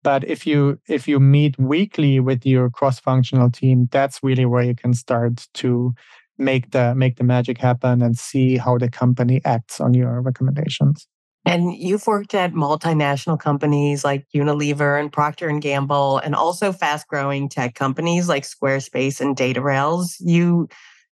but 0.04 0.24
if 0.24 0.48
you 0.48 0.80
if 0.88 1.08
you 1.08 1.20
meet 1.20 1.58
weekly 1.60 2.20
with 2.20 2.46
your 2.46 2.70
cross-functional 2.70 3.52
team, 3.52 3.88
that's 3.92 4.20
really 4.24 4.46
where 4.46 4.64
you 4.64 4.76
can 4.76 4.94
start 4.94 5.48
to 5.56 5.94
make 6.38 6.72
the 6.72 6.96
make 6.96 7.18
the 7.18 7.24
magic 7.24 7.58
happen 7.58 8.02
and 8.02 8.18
see 8.18 8.58
how 8.58 8.78
the 8.78 8.90
company 8.90 9.42
acts 9.44 9.82
on 9.82 9.94
your 9.94 10.22
recommendations. 10.22 11.08
And 11.46 11.74
you've 11.74 12.06
worked 12.08 12.34
at 12.34 12.54
multinational 12.54 13.40
companies 13.40 14.04
like 14.04 14.28
Unilever 14.36 15.00
and 15.00 15.12
Procter 15.12 15.48
and 15.48 15.62
Gamble, 15.62 16.18
and 16.18 16.36
also 16.36 16.74
fast-growing 16.74 17.48
tech 17.48 17.74
companies 17.74 18.28
like 18.28 18.44
Squarespace 18.44 19.22
and 19.22 19.36
DataRails. 19.36 20.16
You 20.20 20.68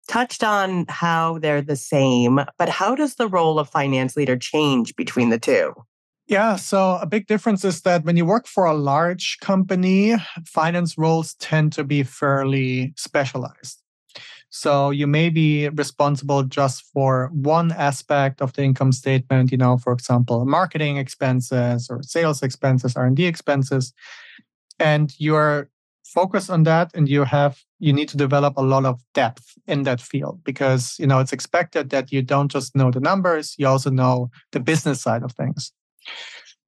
touched 0.09 0.43
on 0.43 0.87
how 0.89 1.39
they're 1.39 1.63
the 1.63 1.77
same, 1.77 2.41
but 2.59 2.69
how 2.69 2.95
does 2.95 3.17
the 3.17 3.29
role 3.29 3.59
of 3.59 3.69
finance 3.69 4.17
leader 4.17 4.37
change 4.37 4.97
between 4.97 5.29
the 5.29 5.39
two? 5.39 5.75
Yeah, 6.27 6.57
so 6.57 6.99
a 7.01 7.07
big 7.07 7.27
difference 7.27 7.65
is 7.65 7.83
that 7.83 8.05
when 8.05 8.17
you 8.17 8.25
work 8.25 8.47
for 8.47 8.65
a 8.65 8.75
large 8.75 9.39
company, 9.41 10.15
finance 10.47 10.97
roles 10.97 11.35
tend 11.35 11.73
to 11.75 11.85
be 11.85 12.05
fairly 12.05 12.95
specialized. 12.97 13.83
So 14.51 14.91
you 14.91 15.07
may 15.07 15.31
be 15.31 15.69
responsible 15.71 16.45
just 16.45 16.85
for 16.93 17.31
one 17.33 17.73
aspect 17.73 18.43
of 18.43 18.53
the 18.53 18.63
income 18.63 18.93
statement, 18.93 19.51
you 19.51 19.59
know, 19.59 19.79
for 19.79 19.93
example, 19.93 20.45
marketing 20.45 20.99
expenses 20.99 21.89
or 21.91 22.03
sales 22.03 22.43
expenses, 22.43 22.95
R&D 22.95 23.25
expenses, 23.25 23.93
and 24.79 25.15
you're 25.19 25.71
focused 26.05 26.51
on 26.51 26.65
that 26.65 26.91
and 26.95 27.09
you 27.09 27.25
have 27.25 27.61
you 27.79 27.93
need 27.93 28.09
to 28.09 28.17
develop 28.17 28.57
a 28.57 28.63
lot 28.63 28.85
of 28.85 29.01
depth 29.15 29.55
in 29.67 29.85
that 29.85 30.01
field 30.01 30.41
because, 30.45 30.97
you 30.99 31.07
know, 31.07 31.19
it's 31.19 31.33
expected 31.33 31.91
that 31.91 32.13
you 32.13 32.23
don't 32.23 32.51
just 32.51 32.77
know 32.77 32.91
the 32.91 33.01
numbers, 33.01 33.55
you 33.59 33.67
also 33.67 33.91
know 33.91 34.31
the 34.53 34.61
business 34.61 35.01
side 35.01 35.23
of 35.23 35.33
things. 35.33 35.73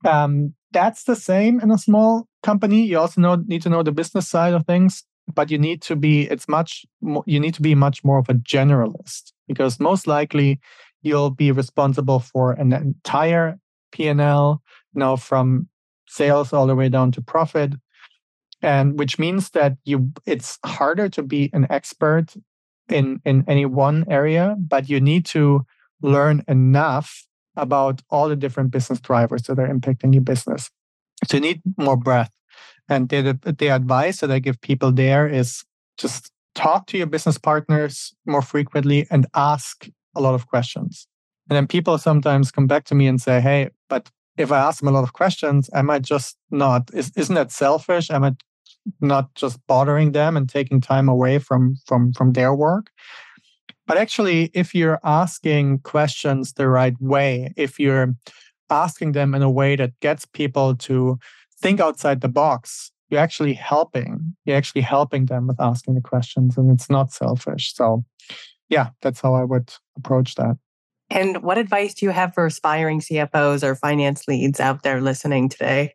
Um, 0.04 0.54
that's 0.72 1.04
the 1.04 1.16
same 1.16 1.60
in 1.60 1.70
a 1.70 1.78
small 1.78 2.28
company. 2.42 2.84
You 2.84 2.98
also 2.98 3.20
know, 3.20 3.36
need 3.46 3.62
to 3.62 3.68
know 3.68 3.82
the 3.82 3.92
business 3.92 4.28
side 4.28 4.54
of 4.54 4.66
things, 4.66 5.04
but 5.32 5.50
you 5.50 5.58
need 5.58 5.80
to 5.82 5.96
be. 5.96 6.22
It's 6.22 6.48
much. 6.48 6.84
More, 7.00 7.24
you 7.26 7.40
need 7.40 7.54
to 7.54 7.62
be 7.62 7.74
much 7.74 8.04
more 8.04 8.18
of 8.18 8.28
a 8.28 8.34
generalist 8.34 9.32
because 9.48 9.80
most 9.80 10.06
likely 10.06 10.60
you'll 11.02 11.30
be 11.30 11.52
responsible 11.52 12.18
for 12.18 12.52
an 12.52 12.72
entire 12.72 13.58
P&L, 13.92 14.62
you 14.94 14.98
know, 14.98 15.16
from 15.16 15.68
sales 16.08 16.52
all 16.52 16.66
the 16.66 16.74
way 16.74 16.88
down 16.88 17.12
to 17.12 17.22
profit, 17.22 17.72
and 18.62 18.98
which 18.98 19.18
means 19.18 19.50
that 19.50 19.76
you 19.84 20.12
it's 20.26 20.58
harder 20.64 21.08
to 21.10 21.22
be 21.22 21.50
an 21.52 21.66
expert 21.70 22.34
in 22.88 23.20
in 23.24 23.44
any 23.48 23.66
one 23.66 24.04
area, 24.10 24.56
but 24.58 24.88
you 24.88 25.00
need 25.00 25.24
to 25.26 25.64
learn 26.02 26.44
enough 26.48 27.24
about 27.56 28.02
all 28.10 28.28
the 28.28 28.36
different 28.36 28.70
business 28.70 29.00
drivers 29.00 29.42
that 29.42 29.58
are 29.58 29.68
impacting 29.68 30.12
your 30.12 30.22
business. 30.22 30.70
So 31.26 31.36
you 31.36 31.40
need 31.40 31.62
more 31.76 31.96
breadth. 31.96 32.30
And 32.88 33.08
the, 33.08 33.38
the 33.58 33.68
advice 33.68 34.20
that 34.20 34.30
I 34.30 34.38
give 34.38 34.60
people 34.60 34.92
there 34.92 35.26
is 35.26 35.64
just 35.96 36.30
talk 36.54 36.86
to 36.88 36.98
your 36.98 37.06
business 37.06 37.38
partners 37.38 38.14
more 38.26 38.42
frequently 38.42 39.06
and 39.10 39.26
ask 39.34 39.88
a 40.14 40.20
lot 40.20 40.34
of 40.34 40.46
questions. 40.48 41.06
And 41.48 41.56
then 41.56 41.66
people 41.66 41.98
sometimes 41.98 42.50
come 42.50 42.66
back 42.66 42.84
to 42.86 42.94
me 42.94 43.06
and 43.06 43.20
say, 43.20 43.40
hey, 43.40 43.70
but 43.88 44.10
if 44.36 44.50
I 44.50 44.58
ask 44.58 44.80
them 44.80 44.88
a 44.88 44.92
lot 44.92 45.04
of 45.04 45.12
questions, 45.12 45.70
am 45.72 45.90
I 45.90 45.98
just 45.98 46.36
not. 46.50 46.90
Is, 46.92 47.12
isn't 47.16 47.34
that 47.34 47.52
selfish? 47.52 48.10
Am 48.10 48.24
I 48.24 48.32
not 49.00 49.34
just 49.34 49.58
bothering 49.66 50.12
them 50.12 50.36
and 50.36 50.48
taking 50.48 50.80
time 50.80 51.08
away 51.08 51.38
from 51.38 51.76
from 51.86 52.12
from 52.12 52.32
their 52.32 52.54
work? 52.54 52.90
But 53.86 53.98
actually, 53.98 54.50
if 54.54 54.74
you're 54.74 55.00
asking 55.04 55.80
questions 55.80 56.54
the 56.54 56.68
right 56.68 56.94
way, 57.00 57.52
if 57.56 57.78
you're 57.78 58.14
asking 58.70 59.12
them 59.12 59.34
in 59.34 59.42
a 59.42 59.50
way 59.50 59.76
that 59.76 59.98
gets 60.00 60.24
people 60.24 60.74
to 60.76 61.18
think 61.60 61.80
outside 61.80 62.20
the 62.20 62.28
box, 62.28 62.92
you're 63.10 63.20
actually 63.20 63.54
helping. 63.54 64.34
You're 64.44 64.56
actually 64.56 64.82
helping 64.82 65.26
them 65.26 65.46
with 65.46 65.60
asking 65.60 65.94
the 65.94 66.00
questions, 66.00 66.56
and 66.56 66.70
it's 66.70 66.88
not 66.88 67.12
selfish. 67.12 67.74
So, 67.74 68.04
yeah, 68.68 68.88
that's 69.02 69.20
how 69.20 69.34
I 69.34 69.44
would 69.44 69.72
approach 69.96 70.34
that. 70.36 70.56
And 71.10 71.42
what 71.42 71.58
advice 71.58 71.94
do 71.94 72.06
you 72.06 72.12
have 72.12 72.34
for 72.34 72.46
aspiring 72.46 73.00
CFOs 73.00 73.62
or 73.62 73.74
finance 73.74 74.26
leads 74.26 74.58
out 74.58 74.82
there 74.82 75.00
listening 75.00 75.48
today? 75.50 75.94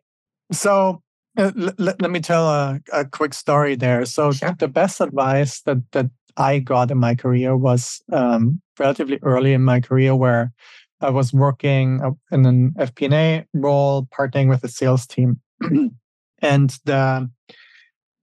So, 0.52 1.02
uh, 1.36 1.50
l- 1.56 1.74
let 1.78 2.10
me 2.10 2.20
tell 2.20 2.48
a, 2.48 2.80
a, 2.92 3.04
quick 3.04 3.34
story 3.34 3.74
there. 3.74 4.04
So, 4.04 4.32
sure. 4.32 4.54
the 4.58 4.68
best 4.68 5.00
advice 5.00 5.60
that 5.62 5.78
that 5.92 6.10
I 6.36 6.58
got 6.58 6.90
in 6.90 6.98
my 6.98 7.14
career 7.14 7.56
was 7.56 8.02
um, 8.12 8.60
relatively 8.78 9.18
early 9.22 9.52
in 9.52 9.62
my 9.62 9.80
career, 9.80 10.14
where 10.14 10.52
I 11.00 11.10
was 11.10 11.32
working 11.32 12.00
uh, 12.02 12.10
in 12.30 12.46
an 12.46 12.74
FP&A 12.78 13.46
role, 13.54 14.08
partnering 14.16 14.48
with 14.48 14.60
the 14.60 14.68
sales 14.68 15.06
team, 15.06 15.40
and 16.42 16.70
the 16.84 17.30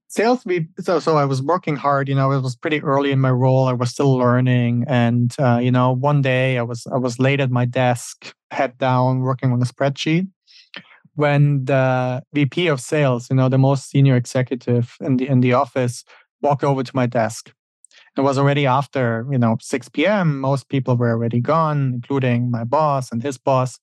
sales 0.08 0.46
we 0.46 0.68
so 0.80 1.00
so 1.00 1.18
I 1.18 1.26
was 1.26 1.42
working 1.42 1.76
hard. 1.76 2.08
You 2.10 2.16
know, 2.16 2.32
it 2.32 2.42
was 2.42 2.56
pretty 2.56 2.82
early 2.82 3.12
in 3.12 3.20
my 3.20 3.32
role. 3.32 3.68
I 3.68 3.74
was 3.74 3.92
still 3.92 4.18
learning, 4.18 4.86
and 4.88 5.34
uh, 5.40 5.60
you 5.62 5.72
know, 5.72 5.92
one 5.92 6.22
day 6.22 6.58
I 6.58 6.64
was 6.64 6.86
I 6.88 6.98
was 6.98 7.20
late 7.20 7.40
at 7.40 7.52
my 7.52 7.66
desk, 7.66 8.34
head 8.52 8.78
down, 8.78 9.22
working 9.22 9.52
on 9.52 9.62
a 9.62 9.66
spreadsheet. 9.66 10.28
When 11.16 11.66
the 11.66 12.22
VP 12.34 12.68
of 12.68 12.80
sales, 12.80 13.28
you 13.30 13.36
know, 13.36 13.50
the 13.50 13.58
most 13.58 13.90
senior 13.90 14.16
executive 14.16 14.96
in 15.02 15.18
the 15.18 15.28
in 15.28 15.40
the 15.42 15.54
office, 15.54 16.04
walked 16.42 16.64
over 16.64 16.84
to 16.84 16.96
my 16.96 17.08
desk 17.08 17.52
it 18.18 18.22
was 18.22 18.38
already 18.38 18.66
after, 18.66 19.26
you 19.32 19.38
know, 19.38 19.58
6 19.62 19.90
p.m. 19.90 20.40
Most 20.40 20.70
people 20.70 20.98
were 20.98 21.10
already 21.10 21.40
gone, 21.40 21.94
including 21.96 22.50
my 22.50 22.64
boss 22.64 23.12
and 23.12 23.22
his 23.22 23.38
boss. 23.38 23.80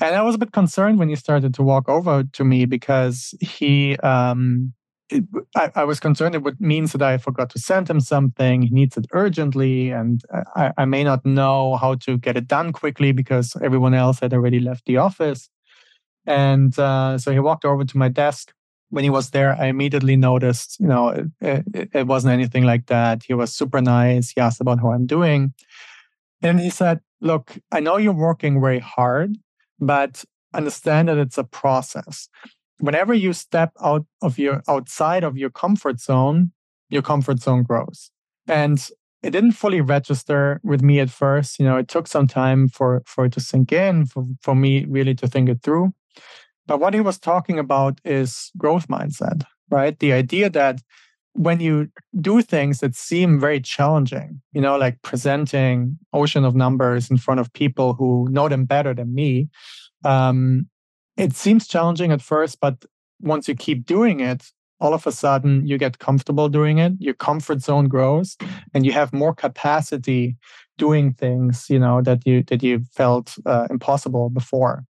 And 0.00 0.14
I 0.14 0.22
was 0.22 0.34
a 0.34 0.38
bit 0.38 0.52
concerned 0.52 0.98
when 0.98 1.08
he 1.08 1.16
started 1.16 1.54
to 1.54 1.62
walk 1.62 1.88
over 1.88 2.24
to 2.24 2.44
me 2.44 2.66
because 2.66 3.34
he, 3.40 3.96
um, 3.98 4.74
it, 5.08 5.24
I, 5.54 5.70
I, 5.74 5.84
was 5.84 6.00
concerned 6.00 6.34
it 6.34 6.42
would 6.42 6.60
means 6.60 6.92
that 6.92 7.00
I 7.00 7.16
forgot 7.16 7.48
to 7.50 7.58
send 7.58 7.88
him 7.88 8.00
something. 8.00 8.62
He 8.62 8.70
needs 8.70 8.96
it 8.96 9.06
urgently, 9.12 9.90
and 9.90 10.20
I, 10.56 10.72
I 10.76 10.84
may 10.84 11.04
not 11.04 11.24
know 11.24 11.76
how 11.76 11.94
to 11.94 12.18
get 12.18 12.36
it 12.36 12.48
done 12.48 12.72
quickly 12.72 13.12
because 13.12 13.56
everyone 13.62 13.94
else 13.94 14.18
had 14.18 14.34
already 14.34 14.58
left 14.58 14.84
the 14.86 14.96
office. 14.96 15.48
And 16.26 16.76
uh, 16.78 17.18
so 17.18 17.32
he 17.32 17.38
walked 17.38 17.64
over 17.64 17.84
to 17.84 17.98
my 17.98 18.08
desk 18.08 18.52
when 18.90 19.04
he 19.04 19.10
was 19.10 19.30
there, 19.30 19.56
I 19.58 19.66
immediately 19.66 20.16
noticed, 20.16 20.78
you 20.78 20.86
know, 20.86 21.08
it, 21.08 21.26
it, 21.40 21.90
it, 21.92 22.06
wasn't 22.06 22.34
anything 22.34 22.64
like 22.64 22.86
that. 22.86 23.24
He 23.24 23.34
was 23.34 23.52
super 23.52 23.80
nice. 23.80 24.30
He 24.30 24.40
asked 24.40 24.60
about 24.60 24.80
how 24.80 24.92
I'm 24.92 25.06
doing. 25.06 25.54
And 26.42 26.60
he 26.60 26.70
said, 26.70 27.00
Look, 27.20 27.58
I 27.72 27.80
know 27.80 27.96
you're 27.96 28.12
working 28.12 28.60
very 28.60 28.78
hard, 28.78 29.36
but 29.80 30.24
understand 30.52 31.08
that 31.08 31.18
it's 31.18 31.38
a 31.38 31.44
process. 31.44 32.28
Whenever 32.78 33.14
you 33.14 33.32
step 33.32 33.72
out 33.82 34.04
of 34.20 34.38
your 34.38 34.62
outside 34.68 35.24
of 35.24 35.38
your 35.38 35.50
comfort 35.50 35.98
zone, 35.98 36.52
your 36.90 37.02
comfort 37.02 37.40
zone 37.40 37.62
grows. 37.62 38.10
And 38.46 38.86
it 39.22 39.30
didn't 39.30 39.52
fully 39.52 39.80
register 39.80 40.60
with 40.62 40.82
me 40.82 41.00
at 41.00 41.10
first. 41.10 41.58
You 41.58 41.64
know, 41.64 41.78
it 41.78 41.88
took 41.88 42.06
some 42.06 42.26
time 42.26 42.68
for 42.68 43.02
for 43.06 43.24
it 43.24 43.32
to 43.32 43.40
sink 43.40 43.72
in, 43.72 44.06
for, 44.06 44.24
for 44.42 44.54
me 44.54 44.84
really 44.84 45.14
to 45.16 45.26
think 45.26 45.48
it 45.48 45.62
through. 45.62 45.92
But 46.66 46.80
what 46.80 46.94
he 46.94 47.00
was 47.00 47.18
talking 47.18 47.58
about 47.58 48.00
is 48.04 48.50
growth 48.56 48.88
mindset, 48.88 49.44
right? 49.70 49.98
The 49.98 50.12
idea 50.12 50.50
that 50.50 50.80
when 51.32 51.60
you 51.60 51.88
do 52.20 52.40
things 52.40 52.80
that 52.80 52.94
seem 52.94 53.38
very 53.38 53.60
challenging, 53.60 54.40
you 54.52 54.60
know, 54.60 54.76
like 54.76 55.02
presenting 55.02 55.98
ocean 56.12 56.44
of 56.44 56.56
numbers 56.56 57.10
in 57.10 57.18
front 57.18 57.40
of 57.40 57.52
people 57.52 57.94
who 57.94 58.26
know 58.30 58.48
them 58.48 58.64
better 58.64 58.94
than 58.94 59.14
me, 59.14 59.48
um, 60.04 60.68
it 61.16 61.34
seems 61.34 61.66
challenging 61.66 62.10
at 62.12 62.22
first, 62.22 62.58
but 62.60 62.84
once 63.20 63.48
you 63.48 63.54
keep 63.54 63.86
doing 63.86 64.20
it, 64.20 64.44
all 64.80 64.92
of 64.92 65.06
a 65.06 65.12
sudden 65.12 65.66
you 65.66 65.78
get 65.78 65.98
comfortable 65.98 66.48
doing 66.48 66.78
it. 66.78 66.92
Your 66.98 67.14
comfort 67.14 67.62
zone 67.62 67.88
grows, 67.88 68.36
and 68.74 68.84
you 68.84 68.92
have 68.92 69.12
more 69.12 69.34
capacity 69.34 70.36
doing 70.76 71.14
things, 71.14 71.66
you 71.70 71.78
know, 71.78 72.02
that 72.02 72.26
you 72.26 72.42
that 72.44 72.62
you 72.62 72.80
felt 72.92 73.36
uh, 73.46 73.66
impossible 73.70 74.28
before. 74.28 74.84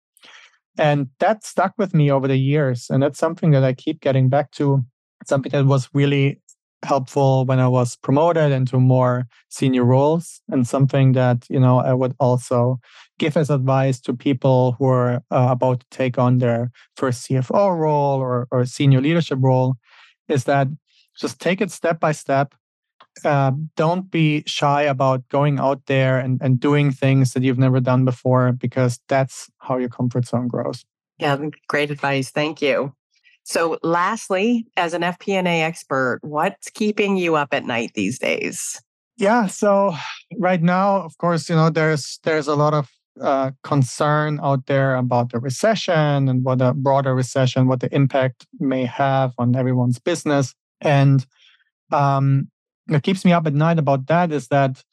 And 0.78 1.08
that 1.20 1.44
stuck 1.44 1.74
with 1.78 1.94
me 1.94 2.12
over 2.12 2.28
the 2.28 2.38
years. 2.38 2.88
And 2.90 3.02
that's 3.02 3.20
something 3.20 3.52
that 3.52 3.64
I 3.64 3.74
keep 3.74 4.02
getting 4.02 4.30
back 4.30 4.52
to. 4.52 4.84
Something 5.26 5.52
that 5.54 5.66
was 5.66 5.90
really 5.94 6.42
helpful 6.84 7.46
when 7.46 7.60
I 7.60 7.68
was 7.68 7.96
promoted 7.96 8.52
into 8.52 8.80
more 8.80 9.28
senior 9.50 9.84
roles, 9.84 10.42
and 10.50 10.68
something 10.68 11.14
that, 11.14 11.46
you 11.50 11.60
know, 11.60 11.80
I 11.80 11.94
would 11.94 12.16
also 12.20 12.80
give 13.18 13.38
as 13.38 13.50
advice 13.50 14.00
to 14.02 14.14
people 14.14 14.76
who 14.78 14.86
are 14.86 15.16
uh, 15.32 15.48
about 15.50 15.80
to 15.82 15.86
take 15.90 16.18
on 16.18 16.38
their 16.38 16.72
first 16.96 17.28
CFO 17.28 17.78
role 17.78 18.20
or, 18.20 18.48
or 18.52 18.66
senior 18.66 19.02
leadership 19.02 19.40
role 19.42 19.76
is 20.28 20.44
that 20.46 20.68
just 21.18 21.40
take 21.40 21.62
it 21.62 21.72
step 21.72 22.00
by 22.00 22.12
step 22.12 22.54
uh, 23.24 23.52
don't 23.76 24.12
be 24.12 24.44
shy 24.46 24.84
about 24.84 25.28
going 25.30 25.60
out 25.60 25.86
there 25.86 26.20
and, 26.20 26.42
and 26.42 26.60
doing 26.60 26.92
things 26.92 27.34
that 27.34 27.44
you've 27.44 27.58
never 27.58 27.80
done 27.80 28.06
before 28.06 28.52
because 28.52 29.00
that's 29.08 29.50
how 29.60 29.78
your 29.78 29.90
comfort 29.90 30.26
zone 30.26 30.48
grows. 30.48 30.84
Yeah, 31.18 31.38
great 31.68 31.92
advice. 31.92 32.30
Thank 32.30 32.62
you. 32.62 32.94
So, 33.44 33.78
lastly, 33.84 34.66
as 34.76 34.94
an 34.94 35.04
FP&A 35.04 35.62
expert, 35.62 36.20
what's 36.24 36.70
keeping 36.70 37.16
you 37.16 37.36
up 37.36 37.54
at 37.54 37.64
night 37.64 37.92
these 37.94 38.18
days? 38.18 38.82
Yeah, 39.18 39.46
so 39.46 39.96
right 40.38 40.62
now, 40.62 40.98
of 40.98 41.18
course, 41.20 41.48
you 41.50 41.56
know, 41.56 41.70
there's 41.70 42.20
there's 42.24 42.48
a 42.48 42.56
lot 42.56 42.74
of 42.74 42.90
uh, 43.22 43.52
concern 43.64 44.40
out 44.44 44.66
there 44.66 44.96
about 44.96 45.32
the 45.32 45.40
recession 45.40 46.28
and 46.28 46.44
what 46.44 46.62
a 46.62 46.74
broader 46.74 47.16
recession, 47.16 47.68
what 47.68 47.80
the 47.80 47.94
impact 47.96 48.46
may 48.60 48.84
have 48.84 49.32
on 49.38 49.56
everyone's 49.56 50.00
business. 50.00 50.54
And 50.82 51.26
um, 51.92 52.50
what 52.88 53.04
keeps 53.04 53.26
me 53.26 53.32
up 53.32 53.48
at 53.48 53.54
night 53.54 53.80
about 53.80 54.08
that 54.08 54.32
is 54.32 54.48
that 54.50 54.84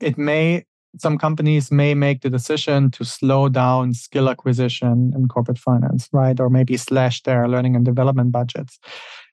it 0.00 0.18
may 0.18 0.64
some 0.98 1.18
companies 1.18 1.70
may 1.70 1.94
make 1.94 2.22
the 2.22 2.30
decision 2.30 2.90
to 2.90 3.04
slow 3.04 3.48
down 3.48 3.92
skill 3.92 4.28
acquisition 4.28 5.12
in 5.14 5.28
corporate 5.28 5.58
finance, 5.58 6.08
right? 6.12 6.40
Or 6.40 6.48
maybe 6.48 6.76
slash 6.76 7.22
their 7.22 7.46
learning 7.46 7.76
and 7.76 7.84
development 7.84 8.32
budgets. 8.32 8.78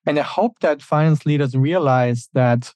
And 0.05 0.19
I 0.19 0.23
hope 0.23 0.59
that 0.59 0.81
finance 0.81 1.25
leaders 1.25 1.55
realize 1.55 2.29
that 2.33 2.73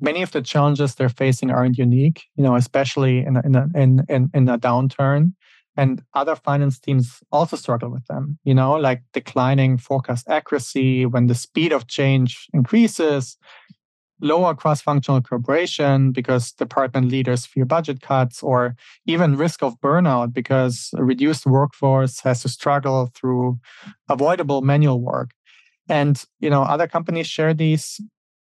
many 0.00 0.22
of 0.22 0.32
the 0.32 0.42
challenges 0.42 0.94
they're 0.94 1.08
facing 1.08 1.50
aren't 1.50 1.78
unique, 1.78 2.24
you 2.36 2.42
know, 2.42 2.56
especially 2.56 3.18
in 3.18 3.36
a, 3.36 3.42
in 3.44 3.54
a, 3.54 3.68
in, 3.74 4.04
in, 4.08 4.30
in 4.34 4.48
a 4.48 4.58
downturn. 4.58 5.34
And 5.76 6.02
other 6.14 6.36
finance 6.36 6.78
teams 6.78 7.18
also 7.32 7.56
struggle 7.56 7.90
with 7.90 8.06
them, 8.06 8.38
you 8.44 8.54
know, 8.54 8.74
like 8.74 9.02
declining 9.12 9.76
forecast 9.76 10.28
accuracy 10.28 11.04
when 11.04 11.26
the 11.26 11.34
speed 11.34 11.72
of 11.72 11.88
change 11.88 12.46
increases 12.52 13.36
lower 14.20 14.54
cross-functional 14.54 15.20
cooperation 15.20 16.12
because 16.12 16.52
department 16.52 17.10
leaders 17.10 17.46
fear 17.46 17.64
budget 17.64 18.00
cuts 18.00 18.42
or 18.42 18.76
even 19.06 19.36
risk 19.36 19.62
of 19.62 19.78
burnout 19.80 20.32
because 20.32 20.90
a 20.96 21.04
reduced 21.04 21.46
workforce 21.46 22.20
has 22.20 22.42
to 22.42 22.48
struggle 22.48 23.10
through 23.14 23.58
avoidable 24.08 24.62
manual 24.62 25.00
work. 25.00 25.30
And 25.88 26.22
you 26.40 26.48
know 26.48 26.62
other 26.62 26.86
companies 26.86 27.26
share 27.26 27.52
these 27.54 28.00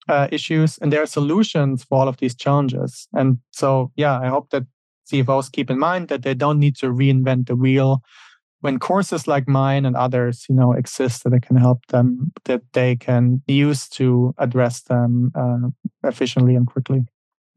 uh, 0.10 0.28
issues 0.32 0.78
and 0.80 0.92
there 0.92 1.02
are 1.02 1.08
solutions 1.08 1.84
for 1.84 2.00
all 2.00 2.08
of 2.08 2.18
these 2.18 2.36
challenges. 2.36 3.08
And 3.14 3.40
so 3.52 3.92
yeah 3.96 4.20
i 4.20 4.28
hope 4.28 4.50
that 4.52 4.66
cfos 5.12 5.52
keep 5.52 5.70
in 5.70 5.80
mind 5.80 6.08
that 6.08 6.24
they 6.24 6.34
don't 6.34 6.60
need 6.60 6.76
to 6.76 6.88
reinvent 6.88 7.48
the 7.48 7.56
wheel 7.56 8.02
when 8.62 8.80
courses 8.80 9.28
like 9.28 9.47
mine 9.47 9.86
and 9.86 9.95
others 9.95 10.45
you 10.47 10.55
know 10.55 10.72
exist 10.72 11.24
that 11.24 11.41
can 11.41 11.57
help 11.57 11.86
them 11.88 12.32
that 12.45 12.62
they 12.74 12.95
can 12.95 13.41
use 13.47 13.89
to 13.89 14.34
address 14.38 14.82
them 14.84 15.32
uh, 15.36 15.68
efficiently 16.07 16.55
and 16.55 16.68
quickly 16.68 17.01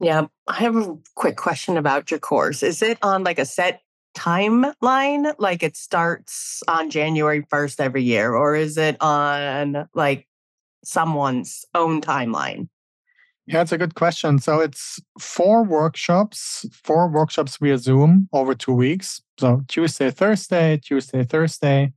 yeah 0.00 0.26
i 0.48 0.54
have 0.54 0.76
a 0.76 0.96
quick 1.14 1.36
question 1.36 1.76
about 1.76 2.10
your 2.10 2.20
course 2.20 2.62
is 2.62 2.82
it 2.82 2.98
on 3.02 3.22
like 3.22 3.38
a 3.38 3.46
set 3.46 3.80
timeline 4.16 5.34
like 5.38 5.62
it 5.62 5.76
starts 5.76 6.62
on 6.68 6.90
january 6.90 7.42
1st 7.42 7.80
every 7.80 8.02
year 8.02 8.34
or 8.34 8.54
is 8.54 8.76
it 8.76 8.96
on 9.00 9.88
like 9.94 10.26
someone's 10.84 11.64
own 11.74 12.00
timeline 12.00 12.68
yeah, 13.46 13.60
it's 13.60 13.72
a 13.72 13.78
good 13.78 13.94
question. 13.94 14.38
So 14.38 14.60
it's 14.60 14.98
four 15.20 15.64
workshops, 15.64 16.64
four 16.72 17.10
workshops 17.10 17.58
via 17.58 17.76
Zoom 17.76 18.28
over 18.32 18.54
two 18.54 18.72
weeks. 18.72 19.20
So 19.38 19.62
Tuesday, 19.68 20.10
Thursday, 20.10 20.78
Tuesday, 20.82 21.24
Thursday. 21.24 21.92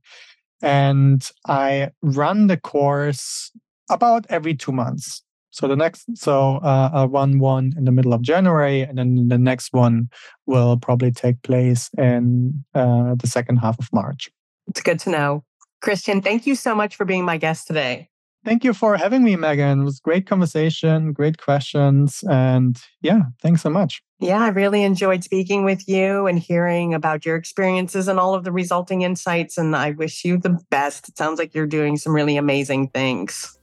And 0.60 1.28
I 1.46 1.90
run 2.02 2.48
the 2.48 2.56
course 2.56 3.52
about 3.90 4.26
every 4.28 4.54
two 4.54 4.72
months. 4.72 5.22
So 5.50 5.66
the 5.66 5.76
next, 5.76 6.04
so 6.14 6.56
uh, 6.56 6.90
I'll 6.92 7.08
run 7.08 7.38
one 7.38 7.72
in 7.76 7.84
the 7.84 7.92
middle 7.92 8.12
of 8.12 8.22
January, 8.22 8.82
and 8.82 8.98
then 8.98 9.28
the 9.28 9.38
next 9.38 9.72
one 9.72 10.08
will 10.46 10.76
probably 10.76 11.10
take 11.10 11.42
place 11.42 11.90
in 11.96 12.64
uh, 12.74 13.14
the 13.16 13.26
second 13.26 13.56
half 13.56 13.78
of 13.78 13.88
March. 13.92 14.30
It's 14.68 14.82
good 14.82 15.00
to 15.00 15.10
know. 15.10 15.44
Christian, 15.80 16.22
thank 16.22 16.46
you 16.46 16.54
so 16.54 16.74
much 16.74 16.96
for 16.96 17.04
being 17.04 17.24
my 17.24 17.38
guest 17.38 17.66
today. 17.66 18.08
Thank 18.48 18.64
you 18.64 18.72
for 18.72 18.96
having 18.96 19.24
me, 19.24 19.36
Megan. 19.36 19.82
It 19.82 19.84
was 19.84 20.00
great 20.00 20.26
conversation, 20.26 21.12
great 21.12 21.36
questions. 21.36 22.24
And 22.30 22.80
yeah, 23.02 23.24
thanks 23.42 23.60
so 23.60 23.68
much. 23.68 24.02
Yeah, 24.20 24.40
I 24.40 24.48
really 24.48 24.84
enjoyed 24.84 25.22
speaking 25.22 25.66
with 25.66 25.86
you 25.86 26.26
and 26.26 26.38
hearing 26.38 26.94
about 26.94 27.26
your 27.26 27.36
experiences 27.36 28.08
and 28.08 28.18
all 28.18 28.32
of 28.32 28.44
the 28.44 28.50
resulting 28.50 29.02
insights. 29.02 29.58
And 29.58 29.76
I 29.76 29.90
wish 29.90 30.24
you 30.24 30.38
the 30.38 30.58
best. 30.70 31.10
It 31.10 31.18
sounds 31.18 31.38
like 31.38 31.54
you're 31.54 31.66
doing 31.66 31.98
some 31.98 32.14
really 32.14 32.38
amazing 32.38 32.88
things. 32.88 33.58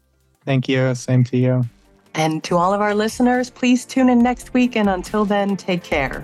Thank 0.45 0.69
you. 0.69 0.93
Same 0.93 1.23
to 1.23 1.37
you. 1.37 1.63
And 2.13 2.43
to 2.43 2.55
all 2.57 2.71
of 2.71 2.79
our 2.79 2.93
listeners, 2.93 3.49
please 3.49 3.87
tune 3.87 4.07
in 4.07 4.21
next 4.21 4.53
week. 4.53 4.75
And 4.75 4.87
until 4.87 5.25
then, 5.25 5.57
take 5.57 5.81
care. 5.81 6.23